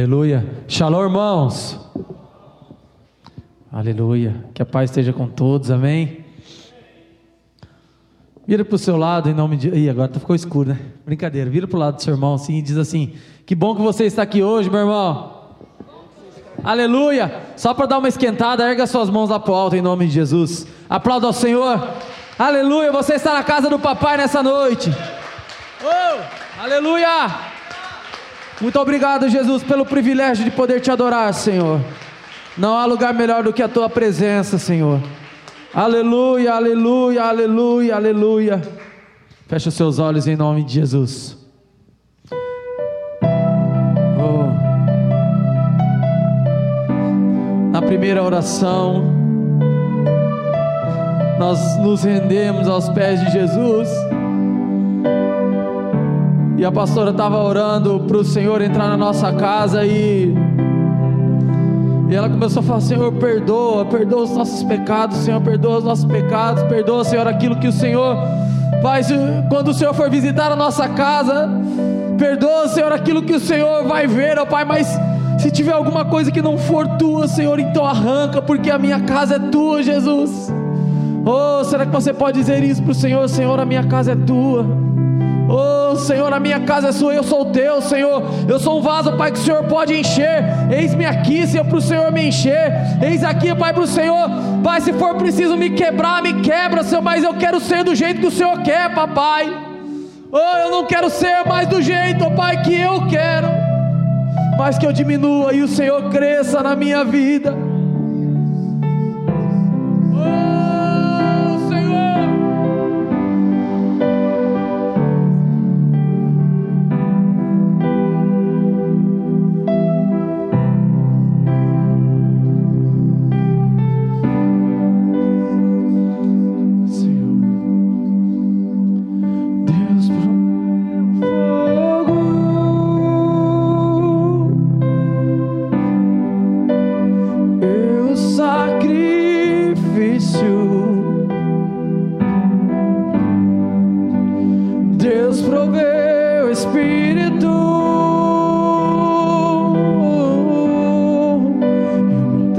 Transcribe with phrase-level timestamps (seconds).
[0.00, 0.46] Aleluia.
[0.66, 1.78] Shalom, irmãos.
[3.70, 4.46] Aleluia.
[4.54, 5.70] Que a paz esteja com todos.
[5.70, 6.24] Amém.
[8.46, 9.68] Vira para o seu lado em nome de.
[9.68, 10.78] Ih, agora ficou escuro, né?
[11.04, 11.50] Brincadeira.
[11.50, 13.12] Vira para o lado do seu irmão assim e diz assim:
[13.44, 15.34] Que bom que você está aqui hoje, meu irmão.
[16.64, 17.42] Aleluia.
[17.54, 20.12] Só para dar uma esquentada, erga suas mãos lá para o alto em nome de
[20.14, 20.66] Jesus.
[20.88, 21.90] Aplauda ao Senhor.
[22.38, 22.90] Aleluia.
[22.90, 24.90] Você está na casa do papai nessa noite.
[25.84, 27.49] Oh, aleluia.
[28.60, 31.80] Muito obrigado, Jesus, pelo privilégio de poder te adorar, Senhor.
[32.58, 35.00] Não há lugar melhor do que a tua presença, Senhor.
[35.72, 38.60] Aleluia, aleluia, aleluia, aleluia.
[39.46, 41.38] Feche os seus olhos em nome de Jesus.
[44.18, 44.50] Oh.
[47.72, 49.04] Na primeira oração,
[51.38, 53.88] nós nos rendemos aos pés de Jesus.
[56.60, 60.34] E a pastora estava orando para o Senhor entrar na nossa casa e
[62.06, 66.04] e ela começou a falar: Senhor, perdoa, perdoa os nossos pecados, Senhor, perdoa os nossos
[66.04, 68.14] pecados, perdoa, Senhor, aquilo que o Senhor
[68.82, 69.08] faz
[69.48, 71.48] quando o Senhor for visitar a nossa casa.
[72.18, 74.86] Perdoa, Senhor, aquilo que o Senhor vai ver, ó Pai, mas
[75.38, 79.36] se tiver alguma coisa que não for tua, Senhor, então arranca, porque a minha casa
[79.36, 80.52] é tua, Jesus.
[81.24, 83.26] Oh, será que você pode dizer isso para o Senhor?
[83.30, 84.89] Senhor, a minha casa é tua.
[85.52, 88.22] Oh Senhor, a minha casa é sua, eu sou teu, Senhor.
[88.48, 90.44] Eu sou um vaso, Pai, que o Senhor pode encher.
[90.70, 92.72] Eis-me aqui, Senhor, para o Senhor me encher.
[93.02, 94.30] Eis aqui, Pai, para o Senhor.
[94.62, 98.20] Pai, se for preciso me quebrar, me quebra, Senhor, mas eu quero ser do jeito
[98.20, 99.52] que o Senhor quer, papai.
[100.30, 103.48] Oh, eu não quero ser mais do jeito, oh, Pai, que eu quero.
[104.56, 107.56] Mas que eu diminua e o Senhor cresça na minha vida.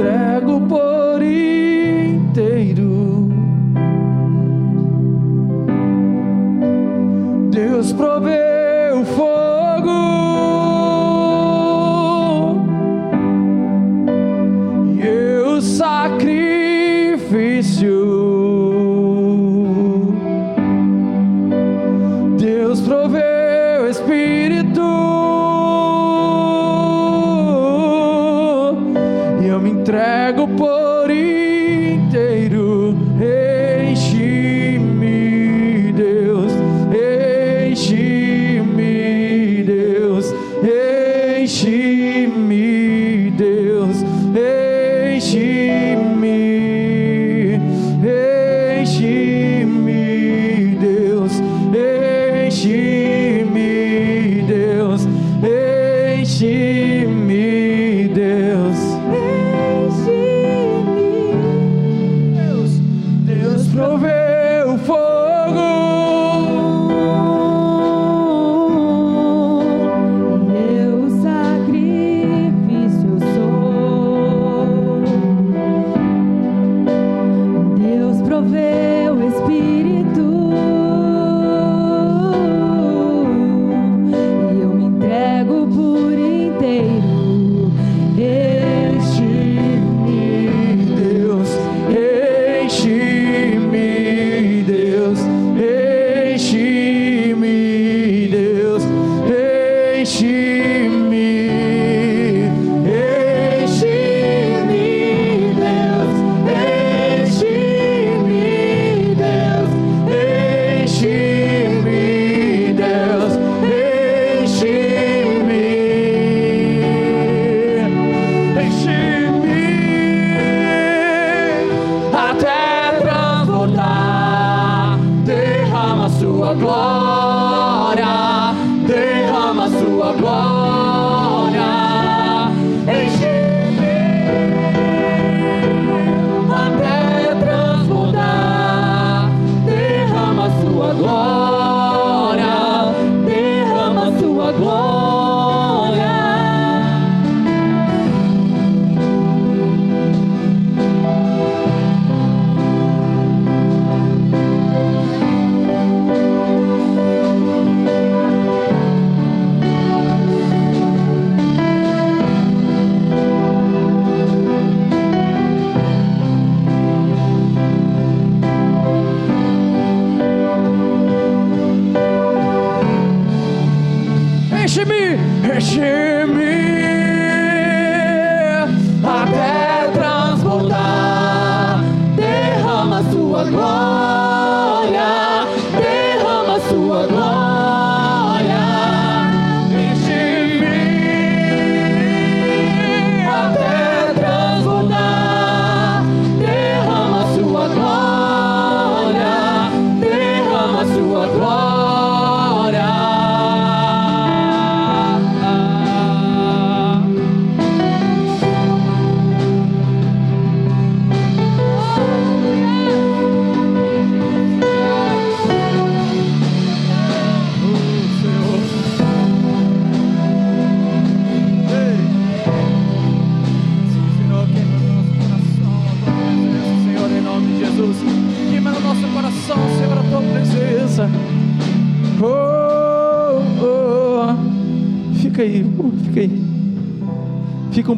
[0.05, 0.90] Enche-me,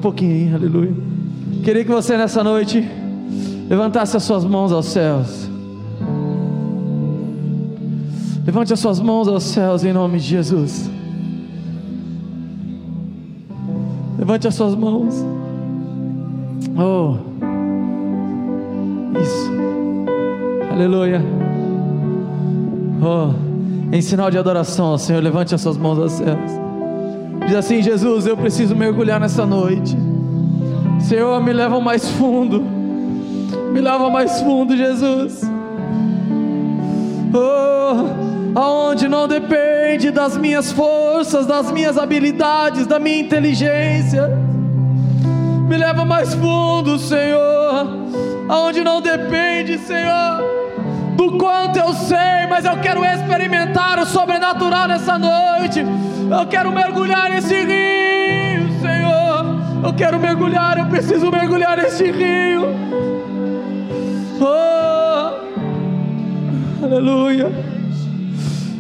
[0.04, 0.94] pouquinho aleluia.
[1.64, 2.86] Queria que você nessa noite
[3.70, 5.50] levantasse as suas mãos aos céus.
[8.46, 10.92] Levante as suas mãos aos céus em nome de Jesus.
[14.20, 15.26] Levante as suas mãos.
[16.78, 17.16] Oh,
[19.22, 19.52] isso.
[20.70, 21.22] Aleluia.
[23.02, 26.63] Oh, em sinal de adoração ao Senhor, levante as suas mãos aos céus.
[27.46, 29.98] Diz assim: Jesus, eu preciso mergulhar nessa noite.
[31.00, 32.62] Senhor, me leva mais fundo.
[33.74, 35.42] Me leva mais fundo, Jesus.
[37.34, 44.30] Oh, aonde não depende das minhas forças, das minhas habilidades, da minha inteligência.
[45.68, 47.88] Me leva mais fundo, Senhor.
[48.48, 50.44] Aonde não depende, Senhor,
[51.16, 55.84] do quanto eu sei, mas eu quero experimentar o sobrenatural nessa noite.
[56.30, 59.46] Eu quero mergulhar nesse rio, Senhor.
[59.84, 62.64] Eu quero mergulhar, eu preciso mergulhar nesse rio.
[64.42, 65.32] Oh,
[66.84, 67.52] aleluia.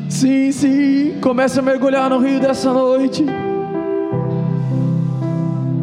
[0.09, 1.17] Sim, sim.
[1.21, 3.25] Comece a mergulhar no rio dessa noite.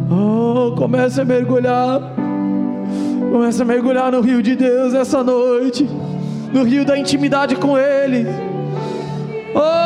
[0.09, 2.01] Oh, comece a mergulhar.
[3.31, 5.87] Comece a mergulhar no rio de Deus essa noite.
[6.53, 8.25] No rio da intimidade com Ele.
[9.55, 9.80] Oh,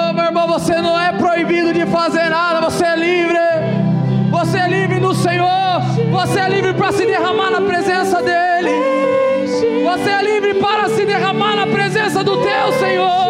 [0.47, 3.37] você não é proibido de fazer nada, você é livre.
[4.31, 5.81] Você é livre no Senhor.
[6.11, 8.71] Você é livre para se derramar na presença dEle.
[9.83, 13.25] Você é livre para se derramar na presença do Teu Senhor.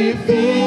[0.00, 0.59] feel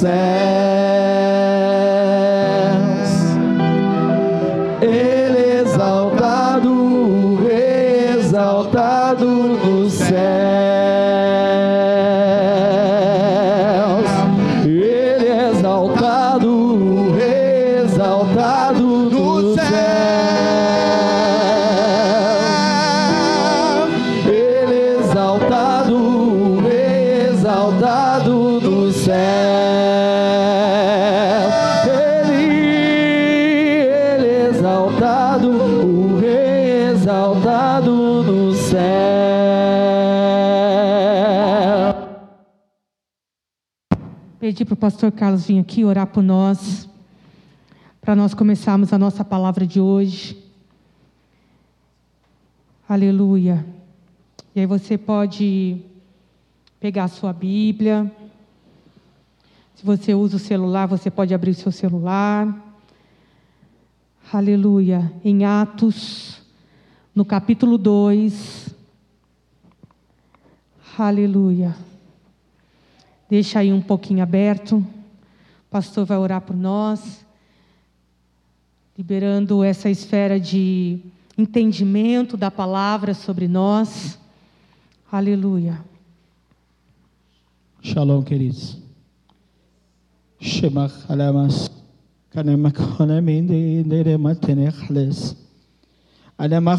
[0.00, 0.49] stand.
[44.60, 46.86] Pedir para o pastor Carlos vir aqui orar por nós,
[47.98, 50.36] para nós começarmos a nossa palavra de hoje.
[52.86, 53.64] Aleluia.
[54.54, 55.80] E aí você pode
[56.78, 58.10] pegar a sua Bíblia.
[59.76, 62.54] Se você usa o celular, você pode abrir o seu celular.
[64.30, 65.10] Aleluia.
[65.24, 66.42] Em Atos,
[67.14, 68.74] no capítulo 2.
[70.98, 71.89] Aleluia.
[73.30, 74.78] Deixa aí um pouquinho aberto.
[74.78, 77.24] O pastor vai orar por nós,
[78.98, 80.98] liberando essa esfera de
[81.38, 84.18] entendimento da palavra sobre nós.
[85.12, 85.80] Aleluia.
[87.80, 88.76] Shalom, queridos.
[90.40, 91.70] Shemach alamas.
[92.32, 95.36] كلامك خلا من دي دير ما تنخلص
[96.40, 96.76] على ما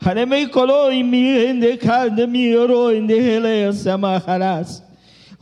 [0.00, 0.04] tunekolo.
[0.04, 4.82] Hanemei kolo imi ende kande mi oro ende hele samaharas.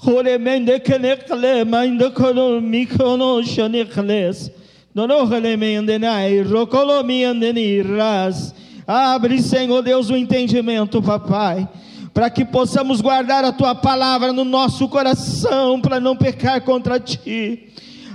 [0.03, 4.51] Horemende kenekle mande kono mi kono shanekles.
[4.95, 8.55] Nono haleme andenai, rokolo mi andeni ras.
[8.87, 11.69] Abre, Senhor Deus, o entendimento, papai
[12.15, 17.69] para que possamos guardar a tua palavra no nosso coração, para não pecar contra ti.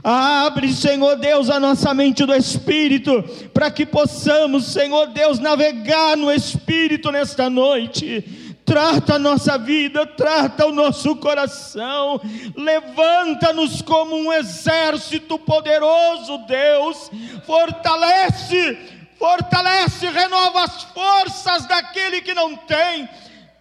[0.04, 6.30] Abre, Senhor Deus, a nossa mente do Espírito, para que possamos, Senhor Deus, navegar no
[6.30, 8.58] Espírito nesta noite.
[8.66, 12.20] Trata a nossa vida, trata o nosso coração,
[12.56, 17.10] levanta-nos como um exército poderoso, Deus,
[17.46, 18.78] fortalece,
[19.18, 23.08] fortalece, renova as forças daquele que não tem,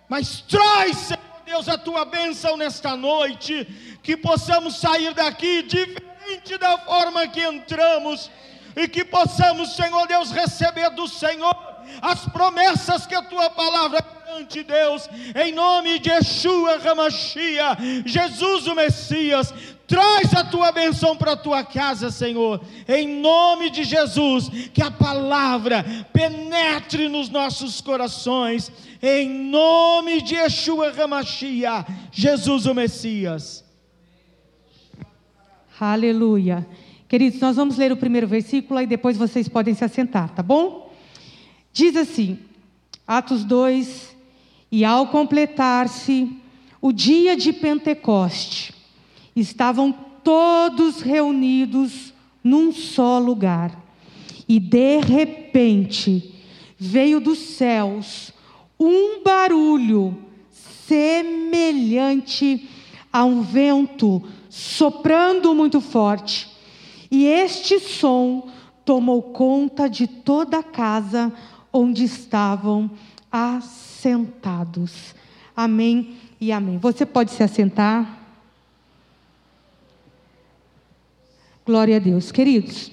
[0.09, 3.67] mas traz, Senhor Deus, a tua bênção nesta noite,
[4.05, 6.12] que possamos sair daqui diferente
[6.59, 8.31] da forma que entramos,
[8.77, 11.55] e que possamos, Senhor Deus, receber do Senhor
[12.01, 14.01] as promessas que a tua palavra
[14.33, 19.53] garante, Deus, em nome de Yeshua Ramachia, Jesus o Messias,
[19.87, 24.91] traz a tua benção para a tua casa, Senhor, em nome de Jesus, que a
[24.91, 33.63] palavra penetre nos nossos corações, em nome de Yeshua Ramachia, Jesus o Messias.
[35.81, 36.67] Aleluia.
[37.09, 40.93] Queridos, nós vamos ler o primeiro versículo e depois vocês podem se assentar, tá bom?
[41.73, 42.39] Diz assim,
[43.07, 44.15] Atos 2:
[44.71, 46.31] E ao completar-se
[46.81, 48.75] o dia de Pentecoste,
[49.35, 52.13] estavam todos reunidos
[52.45, 53.81] num só lugar.
[54.49, 56.35] E de repente
[56.79, 58.33] veio dos céus
[58.79, 60.19] um barulho
[60.87, 62.69] semelhante
[63.13, 66.47] a um vento soprando muito forte.
[67.11, 68.51] E este som
[68.85, 71.33] tomou conta de toda a casa
[71.73, 72.91] onde estavam
[73.31, 75.15] assentados.
[75.57, 76.77] Amém e amém.
[76.77, 78.19] Você pode se assentar.
[81.65, 82.31] Glória a Deus.
[82.31, 82.93] Queridos,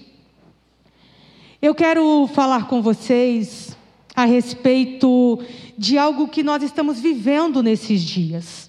[1.62, 3.76] eu quero falar com vocês
[4.15, 5.43] a respeito
[5.78, 8.68] de algo que nós estamos vivendo nesses dias.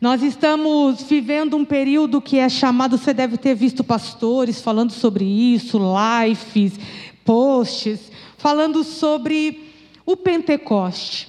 [0.00, 5.24] Nós estamos vivendo um período que é chamado, você deve ter visto pastores falando sobre
[5.24, 5.80] isso,
[6.24, 6.78] lives,
[7.24, 9.72] posts, falando sobre
[10.06, 11.26] o Pentecoste.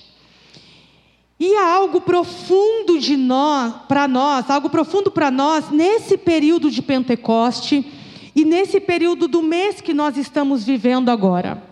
[1.39, 6.83] E há algo profundo de nós, para nós, algo profundo para nós nesse período de
[6.83, 7.83] Pentecoste
[8.35, 11.63] e nesse período do mês que nós estamos vivendo agora.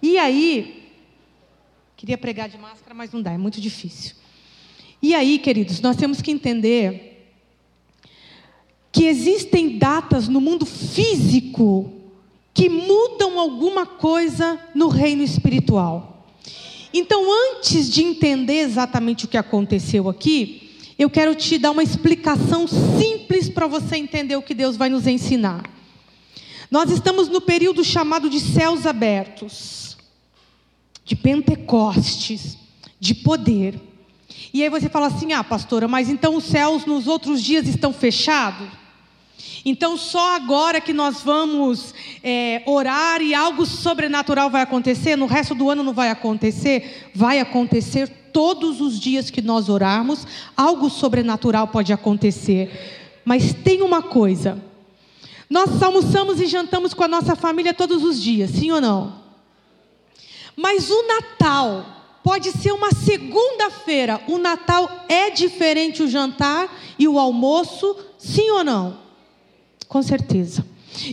[0.00, 0.88] E aí,
[1.96, 4.19] queria pregar de máscara, mas não dá, é muito difícil.
[5.02, 7.10] E aí, queridos, nós temos que entender
[8.92, 11.92] que existem datas no mundo físico
[12.52, 16.26] que mudam alguma coisa no reino espiritual.
[16.92, 22.66] Então, antes de entender exatamente o que aconteceu aqui, eu quero te dar uma explicação
[22.66, 25.62] simples para você entender o que Deus vai nos ensinar.
[26.70, 29.96] Nós estamos no período chamado de céus abertos,
[31.04, 32.58] de Pentecostes,
[32.98, 33.89] de poder.
[34.52, 37.92] E aí você fala assim: ah, pastora, mas então os céus nos outros dias estão
[37.92, 38.68] fechados?
[39.64, 45.54] Então, só agora que nós vamos é, orar e algo sobrenatural vai acontecer, no resto
[45.54, 47.10] do ano não vai acontecer?
[47.14, 53.20] Vai acontecer todos os dias que nós orarmos, algo sobrenatural pode acontecer.
[53.24, 54.62] Mas tem uma coisa:
[55.48, 59.20] nós almoçamos e jantamos com a nossa família todos os dias, sim ou não?
[60.56, 64.20] Mas o Natal pode ser uma segunda-feira.
[64.28, 68.98] O Natal é diferente o jantar e o almoço, sim ou não?
[69.88, 70.64] Com certeza.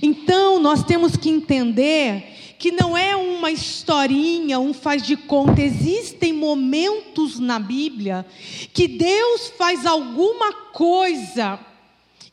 [0.01, 5.61] Então, nós temos que entender que não é uma historinha, um faz de conta.
[5.61, 8.25] Existem momentos na Bíblia
[8.73, 11.59] que Deus faz alguma coisa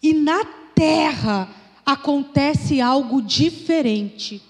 [0.03, 1.49] e na terra
[1.85, 4.43] acontece algo diferente.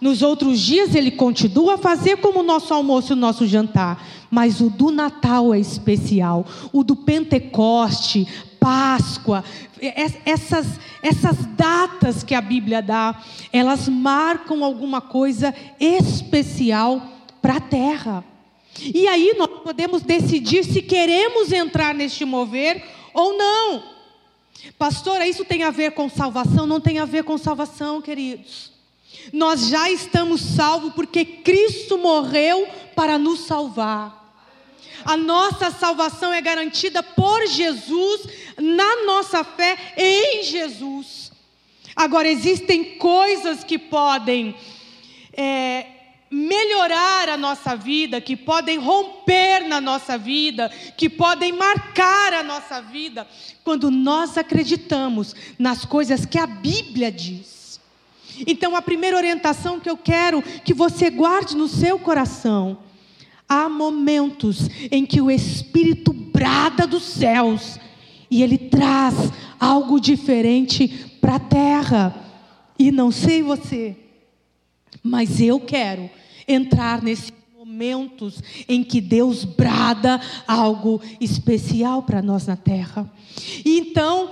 [0.00, 4.06] Nos outros dias ele continua a fazer como o nosso almoço e o nosso jantar,
[4.30, 8.26] mas o do Natal é especial, o do Pentecoste,
[8.60, 9.44] Páscoa,
[10.24, 10.66] essas,
[11.02, 13.20] essas datas que a Bíblia dá,
[13.52, 17.02] elas marcam alguma coisa especial
[17.42, 18.24] para a terra.
[18.80, 23.82] E aí nós podemos decidir se queremos entrar neste mover ou não.
[24.78, 26.66] Pastora, isso tem a ver com salvação?
[26.66, 28.77] Não tem a ver com salvação, queridos.
[29.32, 34.18] Nós já estamos salvos porque Cristo morreu para nos salvar.
[35.04, 41.30] A nossa salvação é garantida por Jesus, na nossa fé em Jesus.
[41.94, 44.54] Agora, existem coisas que podem
[45.32, 45.86] é,
[46.30, 52.80] melhorar a nossa vida, que podem romper na nossa vida, que podem marcar a nossa
[52.80, 53.26] vida,
[53.64, 57.57] quando nós acreditamos nas coisas que a Bíblia diz.
[58.46, 62.78] Então, a primeira orientação que eu quero que você guarde no seu coração
[63.48, 67.80] Há momentos em que o Espírito brada dos céus
[68.30, 69.14] e ele traz
[69.58, 72.14] algo diferente para a terra.
[72.78, 73.96] E não sei você,
[75.02, 76.10] mas eu quero
[76.46, 83.10] entrar nesse momentos em que Deus brada algo especial para nós na terra.
[83.64, 84.30] E então,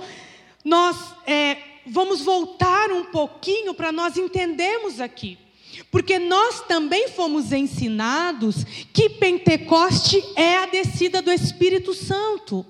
[0.63, 1.57] nós é,
[1.89, 5.37] vamos voltar um pouquinho para nós entendermos aqui.
[5.91, 12.65] Porque nós também fomos ensinados que Pentecoste é a descida do Espírito Santo.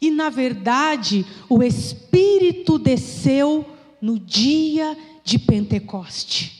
[0.00, 3.66] E, na verdade, o Espírito desceu
[4.00, 6.58] no dia de Pentecoste.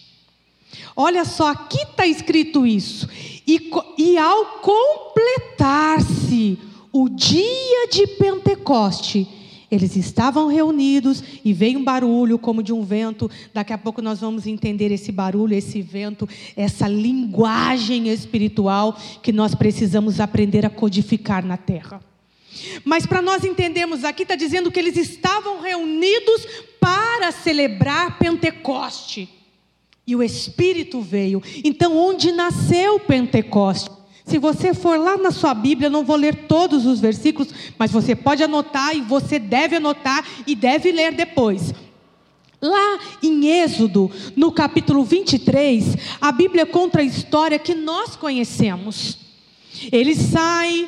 [0.95, 3.09] Olha só, aqui está escrito isso.
[3.47, 6.59] E, e ao completar-se
[6.93, 9.27] o dia de Pentecoste,
[9.71, 13.31] eles estavam reunidos e veio um barulho como de um vento.
[13.55, 19.55] Daqui a pouco nós vamos entender esse barulho, esse vento, essa linguagem espiritual que nós
[19.55, 22.01] precisamos aprender a codificar na terra.
[22.85, 26.47] Mas para nós entendermos aqui, está dizendo que eles estavam reunidos
[26.81, 29.29] para celebrar Pentecoste.
[30.07, 31.41] E o Espírito veio.
[31.63, 34.00] Então, onde nasceu Pentecoste?
[34.31, 38.15] Se você for lá na sua Bíblia, não vou ler todos os versículos, mas você
[38.15, 41.75] pode anotar e você deve anotar e deve ler depois.
[42.63, 49.19] Lá em Êxodo, no capítulo 23, a Bíblia conta a história que nós conhecemos.
[49.91, 50.87] Eles saem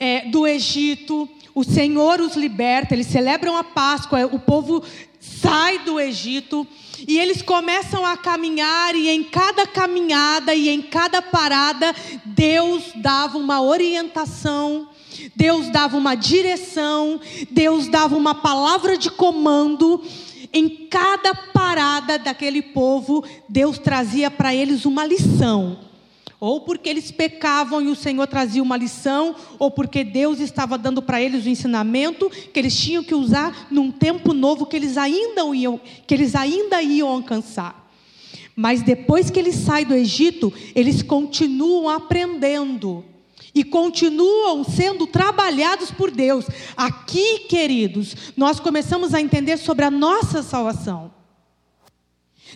[0.00, 4.82] é, do Egito, o Senhor os liberta, eles celebram a Páscoa, o povo
[5.20, 6.66] sai do Egito
[7.06, 13.38] e eles começam a caminhar, e em cada caminhada e em cada parada, Deus dava
[13.38, 14.88] uma orientação,
[15.34, 20.02] Deus dava uma direção, Deus dava uma palavra de comando.
[20.54, 25.91] Em cada parada daquele povo, Deus trazia para eles uma lição
[26.42, 31.00] ou porque eles pecavam e o Senhor trazia uma lição, ou porque Deus estava dando
[31.00, 35.42] para eles o ensinamento que eles tinham que usar num tempo novo que eles ainda
[35.54, 37.88] iam, que eles ainda iam alcançar.
[38.56, 43.04] Mas depois que eles saem do Egito, eles continuam aprendendo
[43.54, 46.44] e continuam sendo trabalhados por Deus.
[46.76, 51.14] Aqui, queridos, nós começamos a entender sobre a nossa salvação.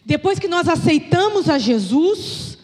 [0.05, 2.55] Depois que nós aceitamos a Jesus,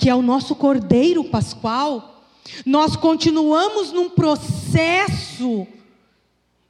[0.00, 2.24] que é o nosso Cordeiro Pascual,
[2.64, 5.66] nós continuamos num processo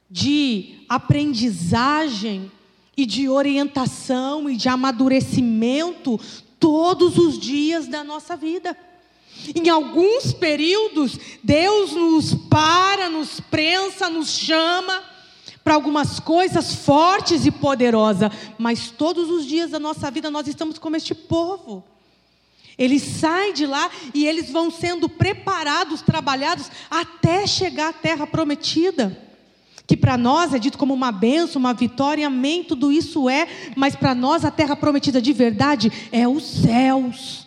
[0.09, 2.51] de aprendizagem
[2.95, 6.19] e de orientação e de amadurecimento
[6.59, 8.77] todos os dias da nossa vida.
[9.55, 15.03] Em alguns períodos, Deus nos para, nos prensa, nos chama
[15.63, 20.77] para algumas coisas fortes e poderosas, mas todos os dias da nossa vida nós estamos
[20.77, 21.90] como este povo.
[22.77, 29.17] Eles saem de lá e eles vão sendo preparados, trabalhados até chegar à terra prometida.
[29.85, 33.95] Que para nós é dito como uma benção, uma vitória, amém, tudo isso é, mas
[33.95, 37.45] para nós a terra prometida de verdade é os céus,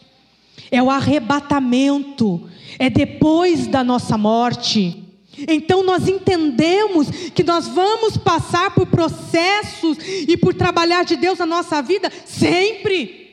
[0.70, 5.02] é o arrebatamento, é depois da nossa morte.
[5.48, 11.46] Então nós entendemos que nós vamos passar por processos e por trabalhar de Deus na
[11.46, 13.23] nossa vida sempre.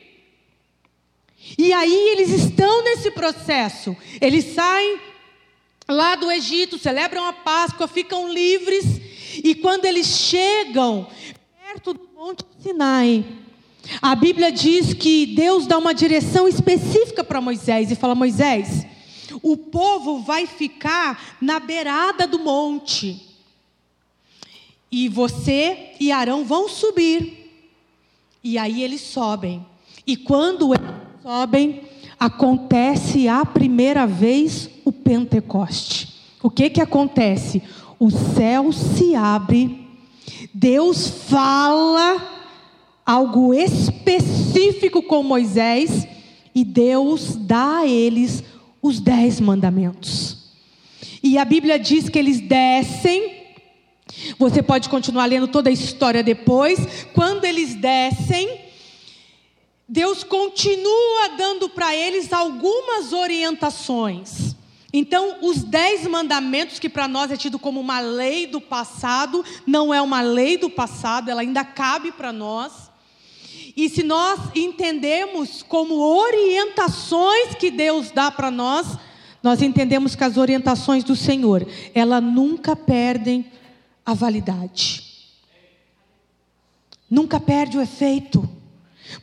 [1.58, 3.96] E aí eles estão nesse processo.
[4.20, 4.98] Eles saem
[5.88, 8.84] lá do Egito, celebram a Páscoa, ficam livres.
[9.42, 11.06] E quando eles chegam
[11.64, 13.24] perto do Monte Sinai,
[14.00, 18.86] a Bíblia diz que Deus dá uma direção específica para Moisés e fala: Moisés,
[19.42, 23.28] o povo vai ficar na beirada do monte.
[24.90, 27.50] E você e Arão vão subir.
[28.44, 29.64] E aí eles sobem.
[30.06, 31.82] E quando eles sobem,
[32.18, 36.08] acontece a primeira vez o Pentecoste.
[36.42, 37.62] O que que acontece?
[37.98, 39.86] O céu se abre,
[40.52, 42.20] Deus fala
[43.06, 46.08] algo específico com Moisés
[46.52, 48.42] e Deus dá a eles
[48.82, 50.38] os dez mandamentos.
[51.22, 53.42] E a Bíblia diz que eles descem.
[54.38, 56.80] Você pode continuar lendo toda a história depois.
[57.14, 58.71] Quando eles descem,
[59.88, 64.54] Deus continua dando para eles algumas orientações.
[64.92, 69.92] Então, os dez mandamentos, que para nós é tido como uma lei do passado, não
[69.92, 72.90] é uma lei do passado, ela ainda cabe para nós.
[73.74, 78.86] E se nós entendemos como orientações que Deus dá para nós,
[79.42, 83.50] nós entendemos que as orientações do Senhor, elas nunca perdem
[84.04, 85.10] a validade.
[87.10, 88.48] Nunca perde o efeito.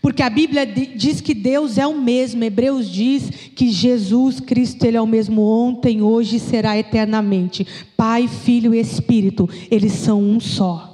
[0.01, 2.43] Porque a Bíblia diz que Deus é o mesmo.
[2.43, 7.65] Hebreus diz que Jesus Cristo ele é o mesmo ontem, hoje e será eternamente.
[7.97, 10.89] Pai, Filho e Espírito, eles são um só.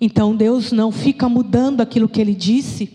[0.00, 2.90] Então Deus não fica mudando aquilo que ele disse.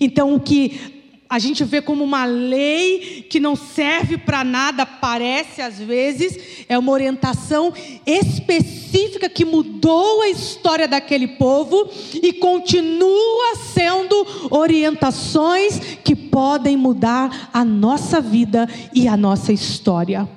[0.00, 0.95] Então o que
[1.28, 6.78] a gente vê como uma lei que não serve para nada, parece às vezes, é
[6.78, 7.72] uma orientação
[8.06, 17.64] específica que mudou a história daquele povo e continua sendo orientações que podem mudar a
[17.64, 20.28] nossa vida e a nossa história.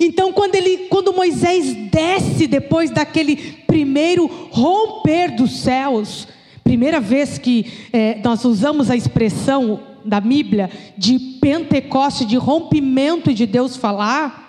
[0.00, 3.36] Então, quando, ele, quando Moisés desce depois daquele
[3.66, 6.28] primeiro romper dos céus,
[6.62, 13.46] primeira vez que é, nós usamos a expressão da Bíblia de Pentecoste, de rompimento de
[13.46, 14.48] Deus falar,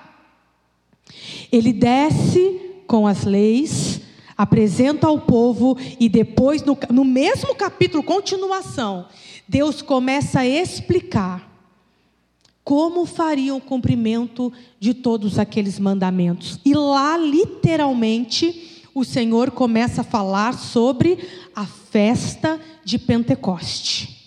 [1.52, 4.02] ele desce com as leis,
[4.38, 9.08] apresenta ao povo e depois, no, no mesmo capítulo, continuação,
[9.48, 11.50] Deus começa a explicar
[12.64, 16.60] como faria o cumprimento de todos aqueles mandamentos.
[16.64, 21.18] E lá, literalmente, o Senhor começa a falar sobre
[21.56, 24.19] a festa de Pentecoste.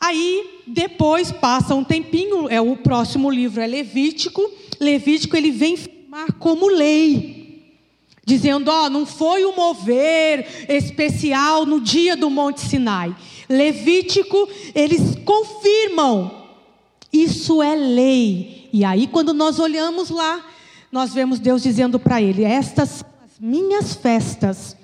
[0.00, 4.50] Aí, depois, passa um tempinho, é o próximo livro é Levítico.
[4.80, 7.76] Levítico ele vem firmar como lei,
[8.24, 13.14] dizendo: ó, não foi o mover especial no dia do Monte Sinai.
[13.46, 16.46] Levítico, eles confirmam,
[17.12, 18.70] isso é lei.
[18.72, 20.46] E aí, quando nós olhamos lá,
[20.90, 24.74] nós vemos Deus dizendo para ele: estas são as minhas festas,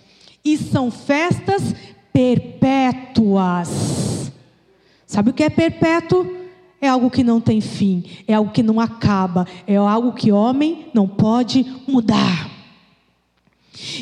[0.44, 1.62] e são festas
[2.12, 4.05] perpétuas.
[5.06, 6.26] Sabe o que é perpétuo?
[6.80, 10.88] É algo que não tem fim, é algo que não acaba, é algo que homem
[10.92, 12.50] não pode mudar.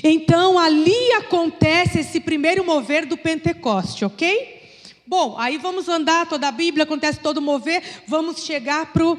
[0.03, 4.63] Então ali acontece esse primeiro mover do Pentecoste, ok?
[5.07, 9.19] Bom, aí vamos andar toda a Bíblia, acontece todo mover, vamos chegar para o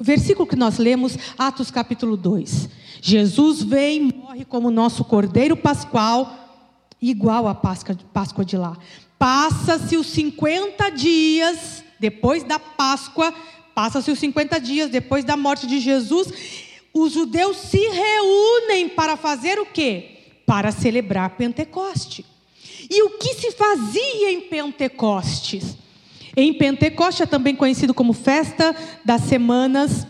[0.00, 2.68] versículo que nós lemos, Atos capítulo 2.
[3.02, 6.64] Jesus vem e morre como nosso cordeiro pascual,
[7.00, 8.76] igual à Páscoa de lá.
[9.20, 13.34] Passa-se os 50 dias depois da Páscoa,
[13.74, 16.32] passa-se os 50 dias depois da morte de Jesus,
[16.94, 20.20] os judeus se reúnem para fazer o quê?
[20.46, 22.24] Para celebrar Pentecoste.
[22.88, 25.76] E o que se fazia em Pentecostes?
[26.34, 30.06] Em Pentecoste é também conhecido como festa das semanas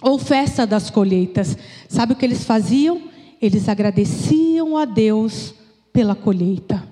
[0.00, 1.58] ou festa das colheitas.
[1.90, 3.02] Sabe o que eles faziam?
[3.38, 5.54] Eles agradeciam a Deus
[5.92, 6.89] pela colheita.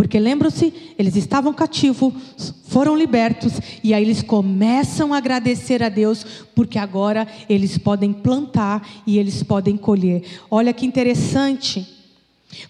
[0.00, 2.14] Porque lembram-se, eles estavam cativos,
[2.68, 3.52] foram libertos,
[3.84, 6.24] e aí eles começam a agradecer a Deus,
[6.54, 10.22] porque agora eles podem plantar e eles podem colher.
[10.50, 11.86] Olha que interessante.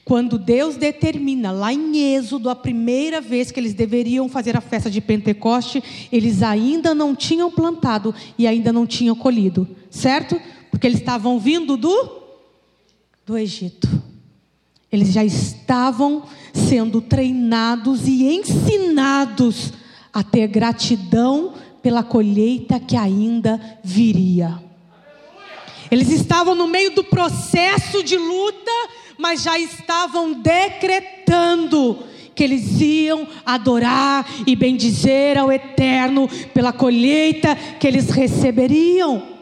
[0.04, 4.90] Quando Deus determina, lá em Êxodo, a primeira vez que eles deveriam fazer a festa
[4.90, 10.36] de Pentecoste, eles ainda não tinham plantado e ainda não tinham colhido, certo?
[10.68, 12.22] Porque eles estavam vindo do,
[13.24, 13.88] do Egito.
[14.90, 19.72] Eles já estavam sendo treinados e ensinados
[20.12, 24.62] a ter gratidão pela colheita que ainda viria.
[25.90, 28.70] Eles estavam no meio do processo de luta,
[29.18, 31.98] mas já estavam decretando
[32.34, 39.39] que eles iam adorar e bendizer ao Eterno pela colheita que eles receberiam.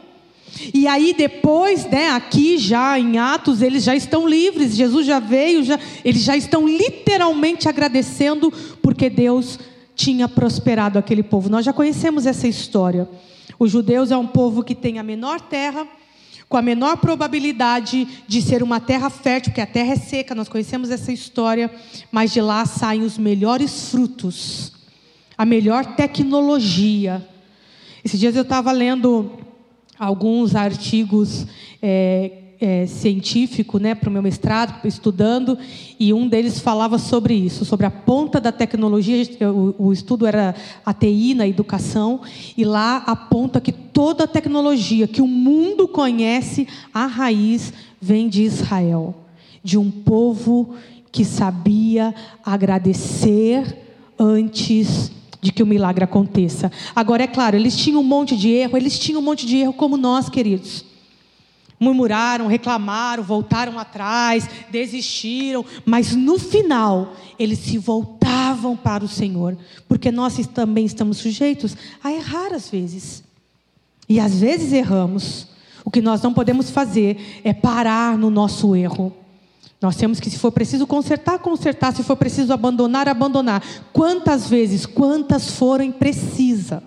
[0.73, 5.63] E aí depois, né, aqui já em Atos, eles já estão livres, Jesus já veio,
[5.63, 9.59] já, eles já estão literalmente agradecendo porque Deus
[9.95, 11.49] tinha prosperado aquele povo.
[11.49, 13.09] Nós já conhecemos essa história.
[13.59, 15.87] Os judeus é um povo que tem a menor terra,
[16.49, 20.49] com a menor probabilidade de ser uma terra fértil, porque a terra é seca, nós
[20.49, 21.71] conhecemos essa história,
[22.11, 24.73] mas de lá saem os melhores frutos,
[25.37, 27.27] a melhor tecnologia.
[28.05, 29.31] Esses dias eu estava lendo
[29.99, 31.47] alguns artigos
[31.83, 35.57] é, é, científicos né, para o meu mestrado, estudando,
[35.99, 39.25] e um deles falava sobre isso, sobre a ponta da tecnologia.
[39.53, 42.21] O, o estudo era a TI na educação,
[42.57, 48.43] e lá aponta que toda a tecnologia que o mundo conhece, a raiz vem de
[48.43, 49.15] Israel,
[49.63, 50.75] de um povo
[51.11, 53.77] que sabia agradecer
[54.19, 55.11] antes
[55.41, 56.71] de que o milagre aconteça.
[56.95, 59.73] Agora, é claro, eles tinham um monte de erro, eles tinham um monte de erro
[59.73, 60.85] como nós, queridos.
[61.81, 70.11] Murmuraram, reclamaram, voltaram atrás, desistiram, mas no final eles se voltavam para o Senhor, porque
[70.11, 73.23] nós também estamos sujeitos a errar às vezes.
[74.09, 75.47] E às vezes erramos.
[75.85, 79.15] O que nós não podemos fazer é parar no nosso erro.
[79.81, 83.63] Nós temos que, se for preciso consertar, consertar, se for preciso abandonar, abandonar.
[83.93, 86.83] Quantas vezes, quantas forem precisa.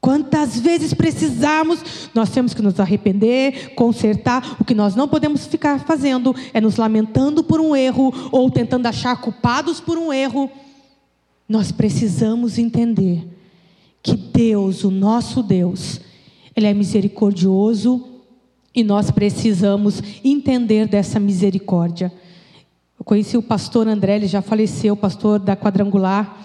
[0.00, 4.56] Quantas vezes precisarmos, nós temos que nos arrepender, consertar.
[4.60, 8.86] O que nós não podemos ficar fazendo é nos lamentando por um erro ou tentando
[8.86, 10.50] achar culpados por um erro.
[11.48, 13.26] nós precisamos entender
[14.02, 16.00] que Deus, o nosso Deus,
[16.54, 18.17] Ele é misericordioso
[18.78, 22.12] e nós precisamos entender dessa misericórdia.
[22.96, 26.44] Eu conheci o pastor André, ele já faleceu, o pastor da quadrangular.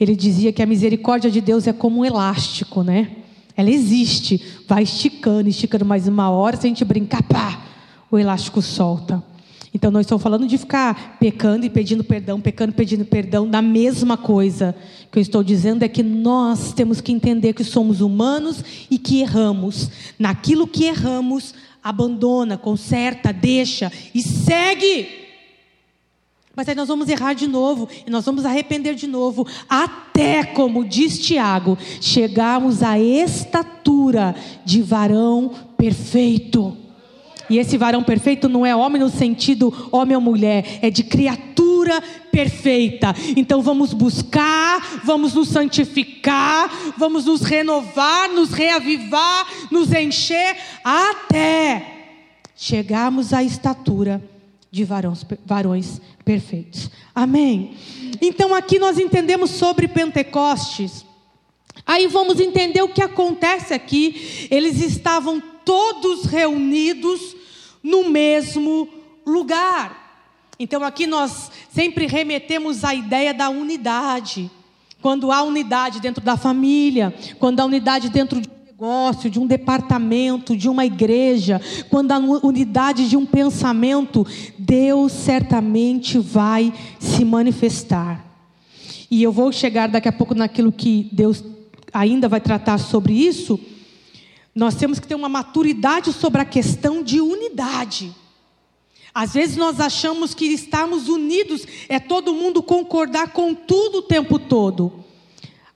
[0.00, 3.10] Ele dizia que a misericórdia de Deus é como um elástico, né?
[3.54, 7.62] Ela existe, vai esticando, esticando mais uma hora, se a gente brincar, pá,
[8.10, 9.22] o elástico solta.
[9.74, 13.60] Então, nós estamos falando de ficar pecando e pedindo perdão, pecando e pedindo perdão, da
[13.60, 14.72] mesma coisa.
[15.08, 18.96] O que eu estou dizendo é que nós temos que entender que somos humanos e
[18.98, 19.90] que erramos.
[20.16, 21.52] Naquilo que erramos,
[21.84, 25.06] abandona, conserta, deixa e segue.
[26.56, 30.84] Mas aí nós vamos errar de novo e nós vamos arrepender de novo, até, como
[30.84, 36.83] diz Tiago, chegarmos à estatura de varão perfeito.
[37.48, 42.02] E esse varão perfeito não é homem no sentido homem ou mulher, é de criatura
[42.30, 43.14] perfeita.
[43.36, 51.94] Então vamos buscar, vamos nos santificar, vamos nos renovar, nos reavivar, nos encher até
[52.56, 54.22] chegarmos à estatura
[54.70, 56.90] de varões, varões perfeitos.
[57.14, 57.76] Amém.
[58.20, 61.04] Então aqui nós entendemos sobre Pentecostes.
[61.86, 64.48] Aí vamos entender o que acontece aqui.
[64.50, 67.36] Eles estavam todos reunidos
[67.82, 68.88] no mesmo
[69.26, 70.04] lugar.
[70.58, 74.50] Então aqui nós sempre remetemos à ideia da unidade.
[75.02, 79.46] Quando há unidade dentro da família, quando há unidade dentro de um negócio, de um
[79.46, 81.60] departamento, de uma igreja,
[81.90, 84.26] quando há unidade de um pensamento,
[84.58, 88.24] Deus certamente vai se manifestar.
[89.10, 91.44] E eu vou chegar daqui a pouco naquilo que Deus
[91.92, 93.60] ainda vai tratar sobre isso
[94.54, 98.14] nós temos que ter uma maturidade sobre a questão de unidade.
[99.12, 104.38] Às vezes nós achamos que estarmos unidos é todo mundo concordar com tudo o tempo
[104.38, 105.04] todo.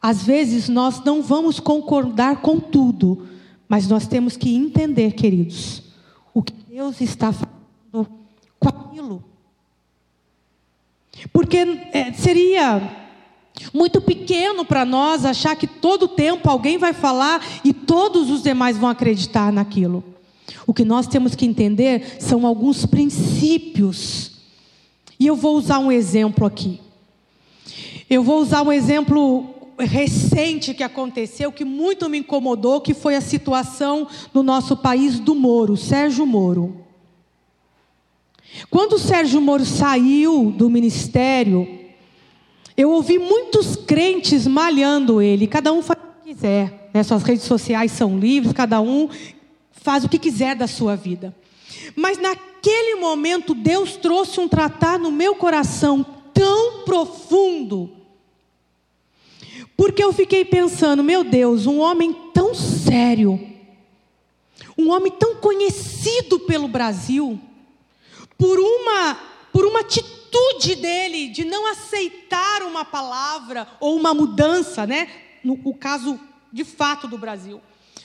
[0.01, 3.29] Às vezes nós não vamos concordar com tudo,
[3.69, 5.83] mas nós temos que entender, queridos,
[6.33, 8.09] o que Deus está fazendo
[8.59, 9.25] com aquilo.
[11.33, 11.59] Porque
[11.93, 13.08] é, seria
[13.73, 18.77] muito pequeno para nós achar que todo tempo alguém vai falar e todos os demais
[18.77, 20.03] vão acreditar naquilo.
[20.67, 24.33] O que nós temos que entender são alguns princípios.
[25.19, 26.81] E eu vou usar um exemplo aqui.
[28.09, 33.21] Eu vou usar um exemplo recente que aconteceu, que muito me incomodou, que foi a
[33.21, 36.85] situação no nosso país do Moro, Sérgio Moro.
[38.71, 41.78] Quando o Sérgio Moro saiu do ministério,
[42.79, 46.89] eu ouvi muitos crentes malhando ele, cada um faz o que quiser.
[46.95, 47.03] Né?
[47.03, 49.09] Suas redes sociais são livres, cada um
[49.73, 51.35] faz o que quiser da sua vida.
[51.97, 57.91] Mas naquele momento, Deus trouxe um tratar no meu coração tão profundo.
[59.77, 63.41] Porque eu fiquei pensando, meu Deus, um homem tão sério,
[64.79, 67.41] um homem tão conhecido pelo Brasil,
[68.39, 69.19] por uma,
[69.53, 75.09] por uma atitude atitude dele de não aceitar uma palavra ou uma mudança, né?
[75.43, 76.21] No o caso
[76.53, 77.61] de fato do Brasil.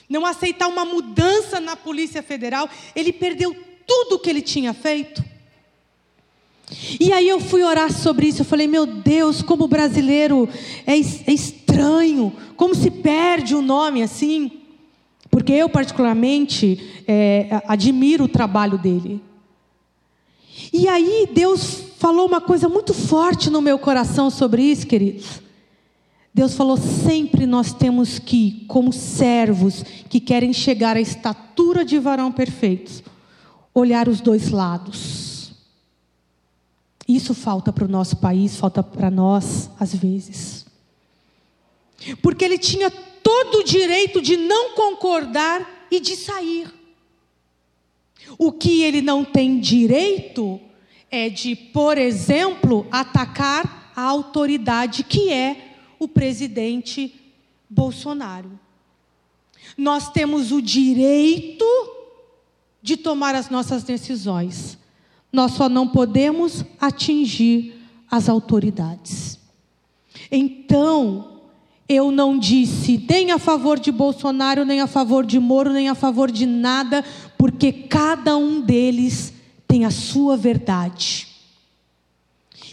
[0.08, 3.54] Não aceitar uma mudança na Polícia Federal, ele perdeu
[3.86, 5.22] tudo o que ele tinha feito.
[6.98, 10.48] E aí eu fui orar sobre isso, eu falei, meu Deus, como brasileiro
[10.86, 14.60] é, é estranho, como se perde o nome assim.
[15.30, 19.20] Porque eu, particularmente, é, admiro o trabalho dele.
[20.72, 25.42] E aí Deus falou uma coisa muito forte no meu coração sobre isso, queridos.
[26.32, 32.32] Deus falou: sempre nós temos que, como servos que querem chegar à estatura de varão
[32.32, 33.02] perfeito,
[33.72, 35.52] olhar os dois lados.
[37.06, 40.64] Isso falta para o nosso país, falta para nós, às vezes.
[42.22, 46.72] Porque ele tinha todo o direito de não concordar e de sair.
[48.38, 50.60] O que ele não tem direito
[51.14, 57.14] é de, por exemplo, atacar a autoridade que é o presidente
[57.70, 58.58] Bolsonaro.
[59.78, 61.64] Nós temos o direito
[62.82, 64.78] de tomar as nossas decisões.
[65.32, 69.38] Nós só não podemos atingir as autoridades.
[70.30, 71.40] Então,
[71.88, 75.94] eu não disse nem a favor de Bolsonaro, nem a favor de Moro, nem a
[75.94, 77.04] favor de nada,
[77.36, 79.33] porque cada um deles
[79.74, 81.26] tem a sua verdade.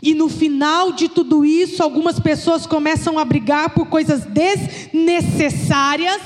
[0.04, 6.22] E no final de tudo isso, algumas pessoas começam a brigar por coisas desnecessárias,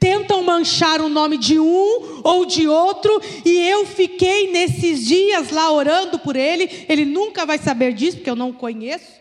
[0.00, 5.70] tentam manchar o nome de um ou de outro, e eu fiquei nesses dias lá
[5.70, 9.12] orando por ele, ele nunca vai saber disso, porque eu não conheço.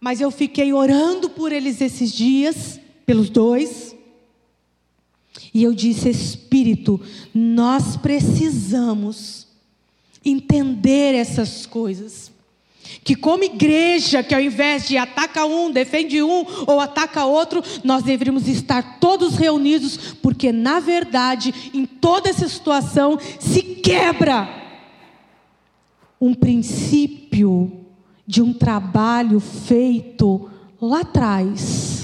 [0.00, 3.94] Mas eu fiquei orando por eles esses dias, pelos dois.
[5.52, 7.00] E eu disse: Espírito,
[7.34, 9.46] nós precisamos
[10.24, 12.30] entender essas coisas.
[13.04, 18.02] Que como igreja, que ao invés de ataca um, defende um ou ataca outro, nós
[18.02, 24.48] deveríamos estar todos reunidos, porque na verdade, em toda essa situação se quebra
[26.20, 27.80] um princípio
[28.26, 30.48] de um trabalho feito
[30.80, 32.01] lá atrás.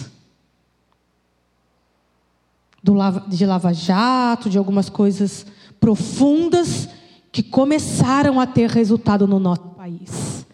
[2.82, 2.94] Do,
[3.28, 5.44] de Lava Jato, de algumas coisas
[5.80, 6.88] profundas
[7.32, 10.46] que começaram a ter resultado no nosso país.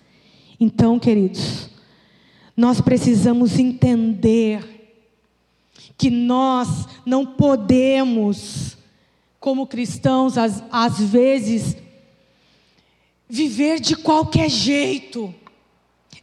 [0.59, 1.69] Então, queridos,
[2.57, 4.75] nós precisamos entender
[5.97, 8.77] que nós não podemos,
[9.39, 11.77] como cristãos, às, às vezes,
[13.29, 15.35] viver de qualquer jeito.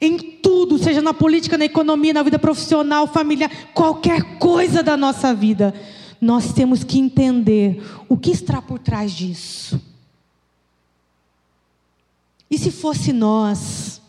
[0.01, 5.33] Em tudo, seja na política, na economia, na vida profissional, familiar, qualquer coisa da nossa
[5.33, 5.73] vida,
[6.19, 9.79] nós temos que entender o que está por trás disso.
[12.49, 14.01] E se fosse nós,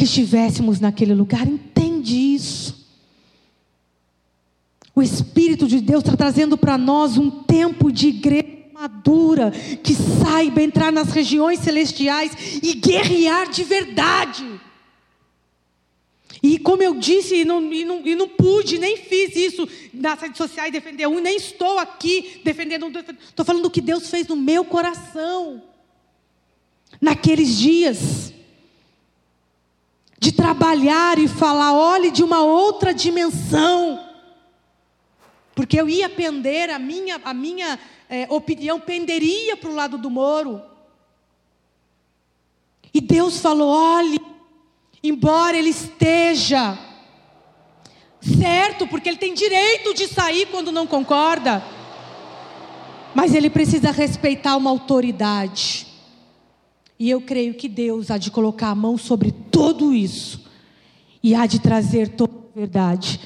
[0.00, 1.46] que estivéssemos naquele lugar.
[1.46, 2.86] Entende isso.
[4.94, 9.50] O Espírito de Deus está trazendo para nós um tempo de igreja madura,
[9.82, 12.32] que saiba entrar nas regiões celestiais
[12.62, 14.49] e guerrear de verdade.
[16.42, 20.18] E como eu disse, e não, e, não, e não, pude, nem fiz isso nas
[20.20, 22.90] redes sociais defender um, nem estou aqui defendendo um.
[22.90, 25.62] Estou falando do que Deus fez no meu coração.
[27.00, 28.32] Naqueles dias
[30.18, 34.06] de trabalhar e falar, olhe de uma outra dimensão.
[35.54, 37.78] Porque eu ia pender, a minha, a minha
[38.08, 40.62] é, opinião penderia para o lado do Moro.
[42.92, 44.18] E Deus falou: olhe,
[45.02, 46.78] embora ele esteja
[48.20, 51.64] certo, porque ele tem direito de sair quando não concorda,
[53.14, 55.86] mas ele precisa respeitar uma autoridade.
[56.98, 60.44] E eu creio que Deus há de colocar a mão sobre tudo isso
[61.22, 63.20] e há de trazer toda a verdade.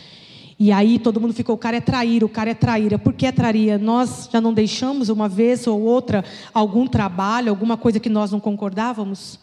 [0.59, 2.99] E aí todo mundo ficou, o cara é traíra, o cara é traíra.
[2.99, 3.77] Por que é traíra?
[3.77, 8.39] Nós já não deixamos uma vez ou outra algum trabalho, alguma coisa que nós não
[8.39, 9.41] concordávamos?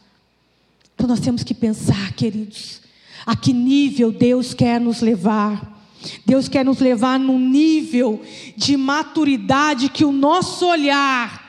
[0.95, 2.81] Então nós temos que pensar, queridos,
[3.25, 5.79] a que nível Deus quer nos levar.
[6.25, 8.21] Deus quer nos levar num nível
[8.57, 11.41] de maturidade que o nosso olhar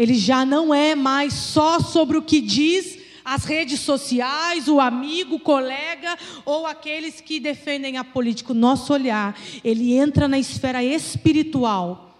[0.00, 5.34] ele já não é mais só sobre o que diz as redes sociais, o amigo,
[5.34, 8.52] o colega ou aqueles que defendem a política.
[8.52, 12.18] O nosso olhar, ele entra na esfera espiritual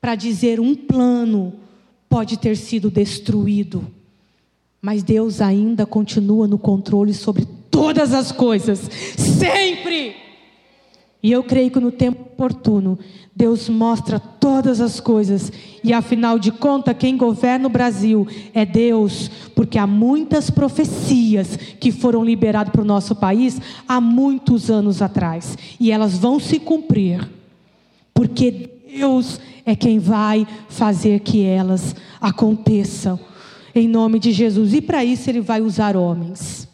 [0.00, 1.60] para dizer um plano
[2.08, 3.86] pode ter sido destruído,
[4.80, 8.78] mas Deus ainda continua no controle sobre todas as coisas,
[9.16, 10.16] sempre.
[11.22, 12.98] E eu creio que no tempo oportuno,
[13.36, 15.52] Deus mostra todas as coisas.
[15.84, 21.92] E afinal de contas, quem governa o Brasil é Deus, porque há muitas profecias que
[21.92, 25.58] foram liberadas para o nosso país há muitos anos atrás.
[25.78, 27.28] E elas vão se cumprir,
[28.14, 33.20] porque Deus é quem vai fazer que elas aconteçam.
[33.74, 34.74] Em nome de Jesus.
[34.74, 36.68] E para isso ele vai usar homens.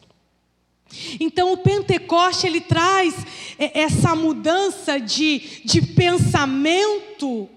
[1.20, 3.14] Então o Pentecoste ele traz
[3.58, 7.48] é, essa mudança de, de pensamento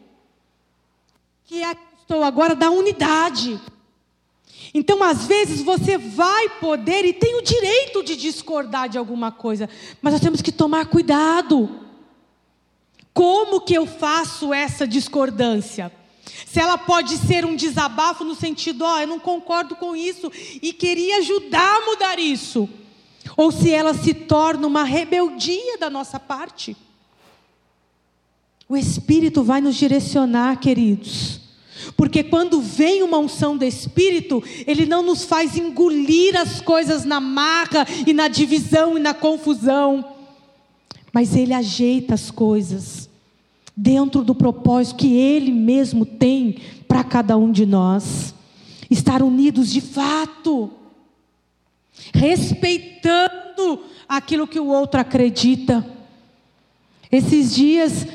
[1.46, 1.76] que é
[2.10, 3.62] estou agora da unidade.
[4.74, 9.70] Então, às vezes, você vai poder e tem o direito de discordar de alguma coisa,
[10.02, 11.70] mas nós temos que tomar cuidado.
[13.14, 15.92] Como que eu faço essa discordância?
[16.46, 20.32] Se ela pode ser um desabafo no sentido, ó, oh, eu não concordo com isso
[20.62, 22.70] e queria ajudar a mudar isso
[23.36, 26.76] ou se ela se torna uma rebeldia da nossa parte.
[28.68, 31.40] O Espírito vai nos direcionar, queridos.
[31.96, 37.20] Porque quando vem uma unção do Espírito, ele não nos faz engolir as coisas na
[37.20, 40.06] marra e na divisão e na confusão,
[41.12, 43.09] mas ele ajeita as coisas
[43.82, 48.36] dentro do propósito que ele mesmo tem para cada um de nós.
[48.92, 50.70] Estar unidos de fato
[52.14, 55.86] respeitando aquilo que o outro acredita.
[57.10, 58.06] Esses dias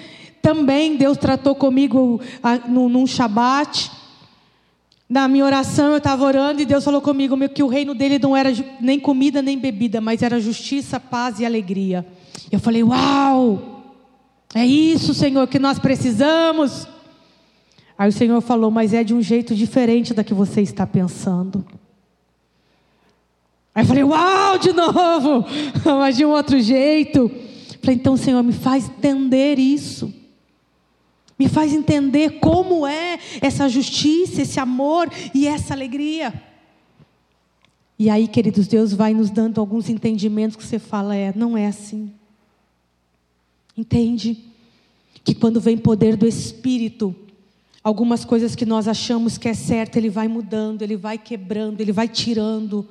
[0.42, 2.20] também Deus tratou comigo
[2.68, 3.90] num Shabat.
[5.08, 8.36] Na minha oração eu estava orando e Deus falou comigo que o reino dele não
[8.36, 8.50] era
[8.80, 12.06] nem comida nem bebida, mas era justiça, paz e alegria.
[12.52, 13.73] Eu falei, uau!
[14.54, 16.86] É isso, Senhor, que nós precisamos.
[17.98, 21.66] Aí o Senhor falou, mas é de um jeito diferente da que você está pensando.
[23.74, 25.44] Aí eu falei, uau, de novo,
[25.98, 27.28] mas de um outro jeito.
[27.82, 30.14] Falei, então, Senhor, me faz entender isso.
[31.36, 36.32] Me faz entender como é essa justiça, esse amor e essa alegria.
[37.98, 41.66] E aí, queridos, Deus vai nos dando alguns entendimentos que você fala, é, não é
[41.66, 42.12] assim.
[43.76, 44.38] Entende?
[45.24, 47.14] Que quando vem poder do Espírito,
[47.82, 51.92] algumas coisas que nós achamos que é certo, Ele vai mudando, Ele vai quebrando, Ele
[51.92, 52.86] vai tirando.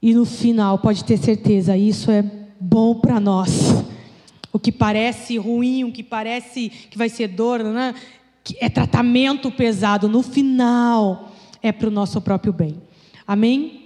[0.00, 2.22] E no final, pode ter certeza, isso é
[2.58, 3.84] bom para nós.
[4.52, 7.94] O que parece ruim, o que parece que vai ser dor, né?
[8.58, 11.32] é tratamento pesado, no final
[11.62, 12.82] é para o nosso próprio bem.
[13.26, 13.81] Amém?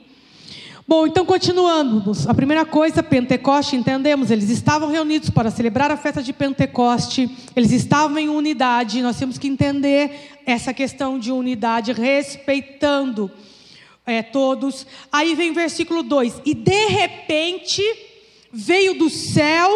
[0.88, 2.12] Bom, então continuando.
[2.28, 7.72] A primeira coisa, Pentecoste, entendemos, eles estavam reunidos para celebrar a festa de Pentecoste, eles
[7.72, 13.28] estavam em unidade, nós temos que entender essa questão de unidade, respeitando
[14.06, 14.86] é, todos.
[15.10, 17.82] Aí vem versículo 2: E de repente
[18.52, 19.68] veio do céu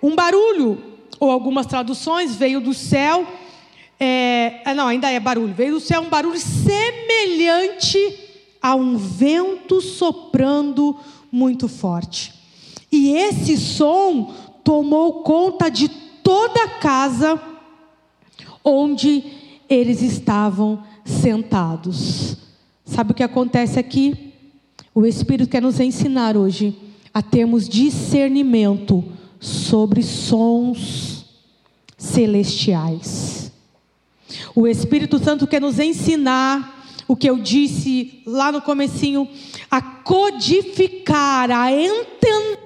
[0.00, 0.80] um barulho,
[1.18, 3.26] ou algumas traduções, veio do céu,
[3.98, 8.23] é, é não, ainda é barulho, veio do céu um barulho semelhante
[8.64, 10.96] a um vento soprando
[11.30, 12.32] muito forte.
[12.90, 14.32] E esse som
[14.64, 17.38] tomou conta de toda a casa
[18.64, 19.22] onde
[19.68, 22.38] eles estavam sentados.
[22.86, 24.32] Sabe o que acontece aqui?
[24.94, 26.74] O Espírito quer nos ensinar hoje
[27.12, 29.04] a termos discernimento
[29.38, 31.26] sobre sons
[31.98, 33.52] celestiais.
[34.54, 36.73] O Espírito Santo quer nos ensinar
[37.06, 39.28] o que eu disse lá no comecinho,
[39.70, 42.58] a codificar, a entender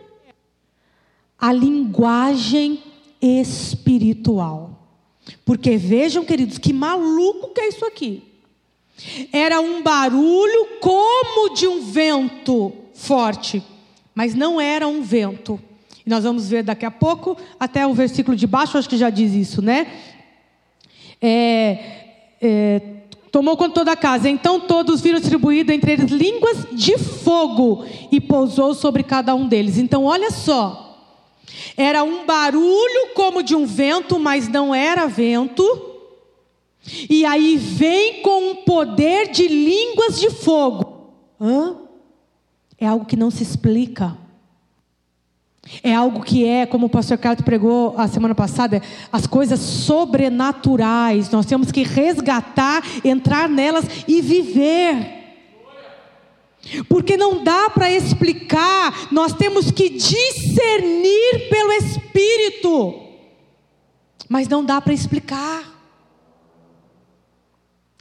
[1.39, 2.83] a linguagem
[3.21, 4.79] espiritual.
[5.45, 8.23] Porque vejam, queridos, que maluco que é isso aqui.
[9.33, 13.63] Era um barulho como de um vento forte,
[14.15, 15.61] mas não era um vento.
[16.05, 19.11] E nós vamos ver daqui a pouco, até o versículo de baixo, acho que já
[19.11, 19.87] diz isso, né?
[21.21, 22.07] É,
[22.41, 22.83] é,
[23.31, 24.29] Tomou conta toda a casa.
[24.29, 29.79] Então todos viram distribuído entre eles línguas de fogo e pousou sobre cada um deles.
[29.79, 30.85] Então olha só.
[31.77, 35.63] Era um barulho como de um vento, mas não era vento.
[37.09, 41.13] E aí vem com um poder de línguas de fogo.
[41.41, 41.77] Hã?
[42.79, 44.17] É algo que não se explica.
[45.83, 51.31] É algo que é, como o pastor Carlos pregou a semana passada, as coisas sobrenaturais.
[51.31, 55.19] Nós temos que resgatar, entrar nelas e viver.
[56.89, 63.03] Porque não dá para explicar, nós temos que discernir pelo Espírito.
[64.29, 65.77] Mas não dá para explicar.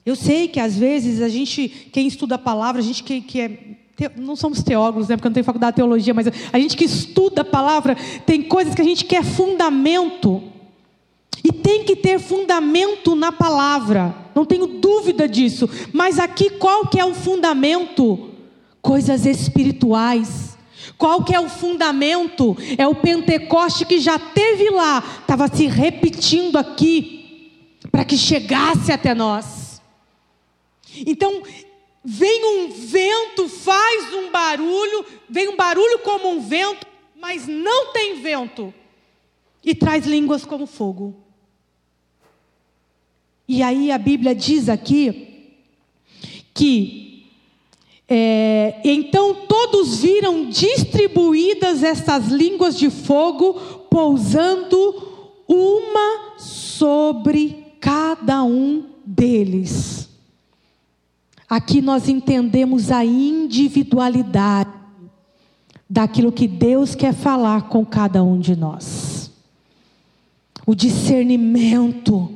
[0.06, 3.42] Eu sei que às vezes a gente, quem estuda a palavra, a gente que, que
[3.42, 3.78] é
[4.16, 6.86] não somos teólogos, né, porque eu não tenho faculdade de teologia, mas a gente que
[6.86, 7.96] estuda a palavra,
[8.26, 10.44] tem coisas que a gente quer fundamento.
[11.44, 15.70] E tem que ter fundamento na palavra, não tenho dúvida disso.
[15.94, 18.32] Mas aqui qual que é o fundamento?
[18.82, 20.58] Coisas espirituais.
[20.98, 22.58] Qual que é o fundamento?
[22.78, 27.52] É o Pentecoste que já teve lá, estava se repetindo aqui,
[27.92, 29.82] para que chegasse até nós.
[31.06, 31.44] Então,
[32.10, 36.88] vem um vento, faz um barulho, vem um barulho como um vento,
[37.20, 38.74] mas não tem vento,
[39.62, 41.14] e traz línguas como fogo.
[43.46, 45.58] E aí a Bíblia diz aqui
[46.54, 47.26] que
[48.08, 53.56] é, então todos viram distribuídas estas línguas de fogo,
[53.92, 60.07] pousando uma sobre cada um deles.
[61.50, 64.70] Aqui nós entendemos a individualidade
[65.90, 69.32] daquilo que Deus quer falar com cada um de nós.
[70.66, 72.30] O discernimento,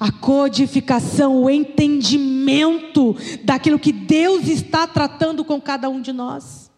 [0.00, 3.14] a codificação, o entendimento
[3.44, 6.68] daquilo que Deus está tratando com cada um de nós.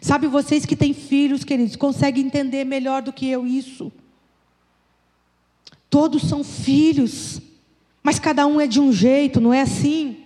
[0.00, 3.92] Sabe, vocês que têm filhos, queridos, conseguem entender melhor do que eu isso.
[5.90, 7.42] Todos são filhos,
[8.02, 10.21] mas cada um é de um jeito, não é assim?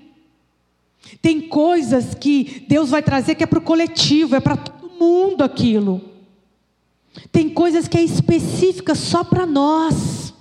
[1.21, 5.43] Tem coisas que Deus vai trazer que é para o coletivo, é para todo mundo
[5.43, 6.01] aquilo.
[7.33, 10.35] Tem coisas que é específica só para nós.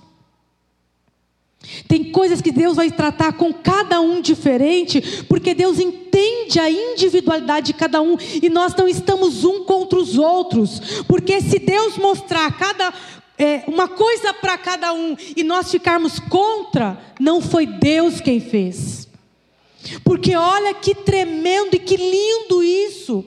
[1.88, 7.68] Tem coisas que Deus vai tratar com cada um diferente, porque Deus entende a individualidade
[7.68, 11.02] de cada um e nós não estamos um contra os outros.
[11.08, 12.92] Porque se Deus mostrar cada
[13.38, 19.05] é, uma coisa para cada um e nós ficarmos contra, não foi Deus quem fez.
[20.04, 23.24] Porque olha que tremendo e que lindo isso.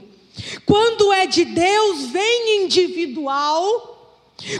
[0.66, 3.98] Quando é de Deus, vem individual.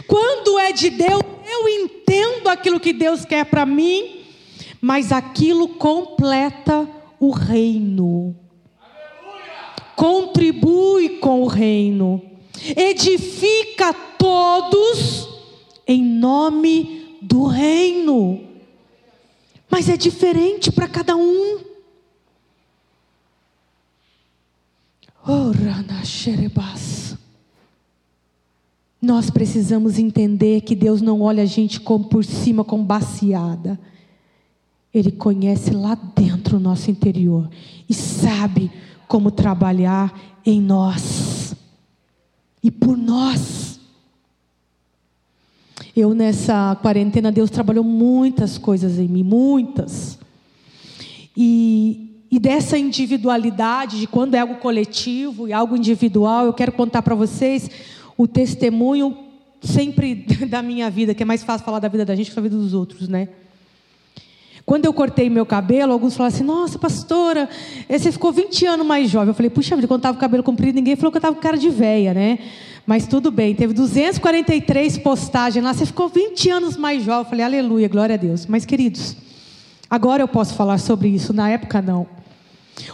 [0.06, 4.24] Quando é de Deus, eu entendo aquilo que Deus quer para mim,
[4.80, 6.88] mas aquilo completa
[7.18, 8.36] o reino.
[9.96, 12.22] Contribui com o reino.
[12.76, 15.28] Edifica todos
[15.86, 18.40] em nome do reino.
[19.68, 21.69] Mas é diferente para cada um.
[29.00, 33.78] Nós precisamos entender que Deus não olha a gente como por cima, como baseada.
[34.92, 37.48] Ele conhece lá dentro o nosso interior
[37.88, 38.70] e sabe
[39.08, 40.12] como trabalhar
[40.44, 41.54] em nós
[42.62, 43.80] e por nós.
[45.96, 50.18] Eu nessa quarentena Deus trabalhou muitas coisas em mim, muitas.
[51.36, 57.02] E e dessa individualidade, de quando é algo coletivo e algo individual, eu quero contar
[57.02, 57.68] para vocês
[58.16, 59.16] o testemunho
[59.60, 60.14] sempre
[60.48, 62.56] da minha vida, que é mais fácil falar da vida da gente que da vida
[62.56, 63.28] dos outros, né?
[64.64, 67.48] Quando eu cortei meu cabelo, alguns falaram assim: Nossa, pastora,
[67.88, 69.28] você ficou 20 anos mais jovem.
[69.28, 71.40] Eu falei: Puxa vida, quando estava o cabelo comprido, ninguém falou que eu estava com
[71.40, 72.38] cara de véia, né?
[72.86, 77.22] Mas tudo bem, teve 243 postagens lá, você ficou 20 anos mais jovem.
[77.22, 78.46] Eu falei: Aleluia, glória a Deus.
[78.46, 79.16] Mas, queridos,
[79.88, 82.19] agora eu posso falar sobre isso, na época não.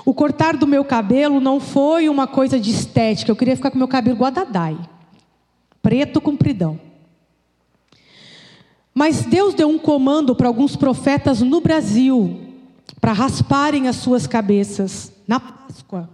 [0.05, 3.31] O cortar do meu cabelo não foi uma coisa de estética.
[3.31, 4.79] Eu queria ficar com meu cabelo igual a Dadai.
[5.83, 6.81] Preto compridão.
[8.95, 12.41] Mas Deus deu um comando para alguns profetas no Brasil
[13.01, 16.09] para rasparem as suas cabeças na Páscoa.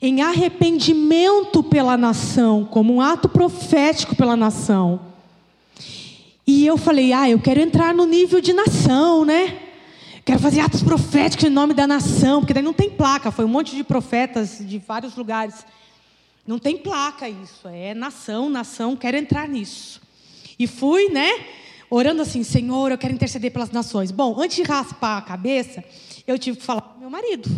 [0.00, 5.00] Em arrependimento pela nação, como um ato profético pela nação.
[6.46, 9.67] E eu falei: "Ah, eu quero entrar no nível de nação, né?"
[10.28, 13.48] Quero fazer atos proféticos em nome da nação, porque daí não tem placa, foi um
[13.48, 15.64] monte de profetas de vários lugares.
[16.46, 20.02] Não tem placa isso, é nação, nação, quero entrar nisso.
[20.58, 21.30] E fui, né,
[21.88, 24.10] orando assim, Senhor, eu quero interceder pelas nações.
[24.10, 25.82] Bom, antes de raspar a cabeça,
[26.26, 27.48] eu tive que falar com meu marido.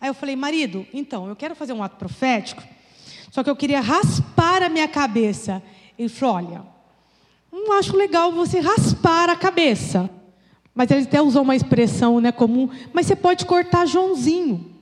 [0.00, 2.62] Aí eu falei, marido, então, eu quero fazer um ato profético,
[3.30, 5.62] só que eu queria raspar a minha cabeça.
[5.98, 6.62] Ele falou, olha,
[7.52, 10.08] não acho legal você raspar a cabeça.
[10.74, 14.72] Mas ele até usou uma expressão né, comum, mas você pode cortar Joãozinho,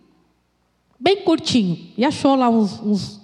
[0.98, 1.92] bem curtinho.
[1.98, 3.20] E achou lá uns, uns,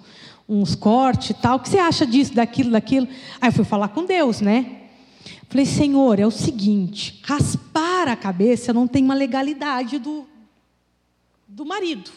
[0.47, 1.57] uns cortes e tal.
[1.57, 3.07] O que você acha disso, daquilo, daquilo?
[3.41, 4.75] Aí eu fui falar com Deus, né?
[5.49, 10.27] Falei, Senhor, é o seguinte: raspar a cabeça não tem uma legalidade do,
[11.47, 12.11] do marido.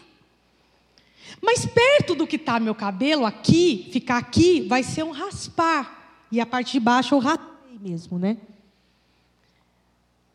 [1.40, 6.26] Mas perto do que está meu cabelo, aqui, ficar aqui, vai ser um raspar.
[6.30, 8.36] E a parte de baixo eu raspei mesmo, né?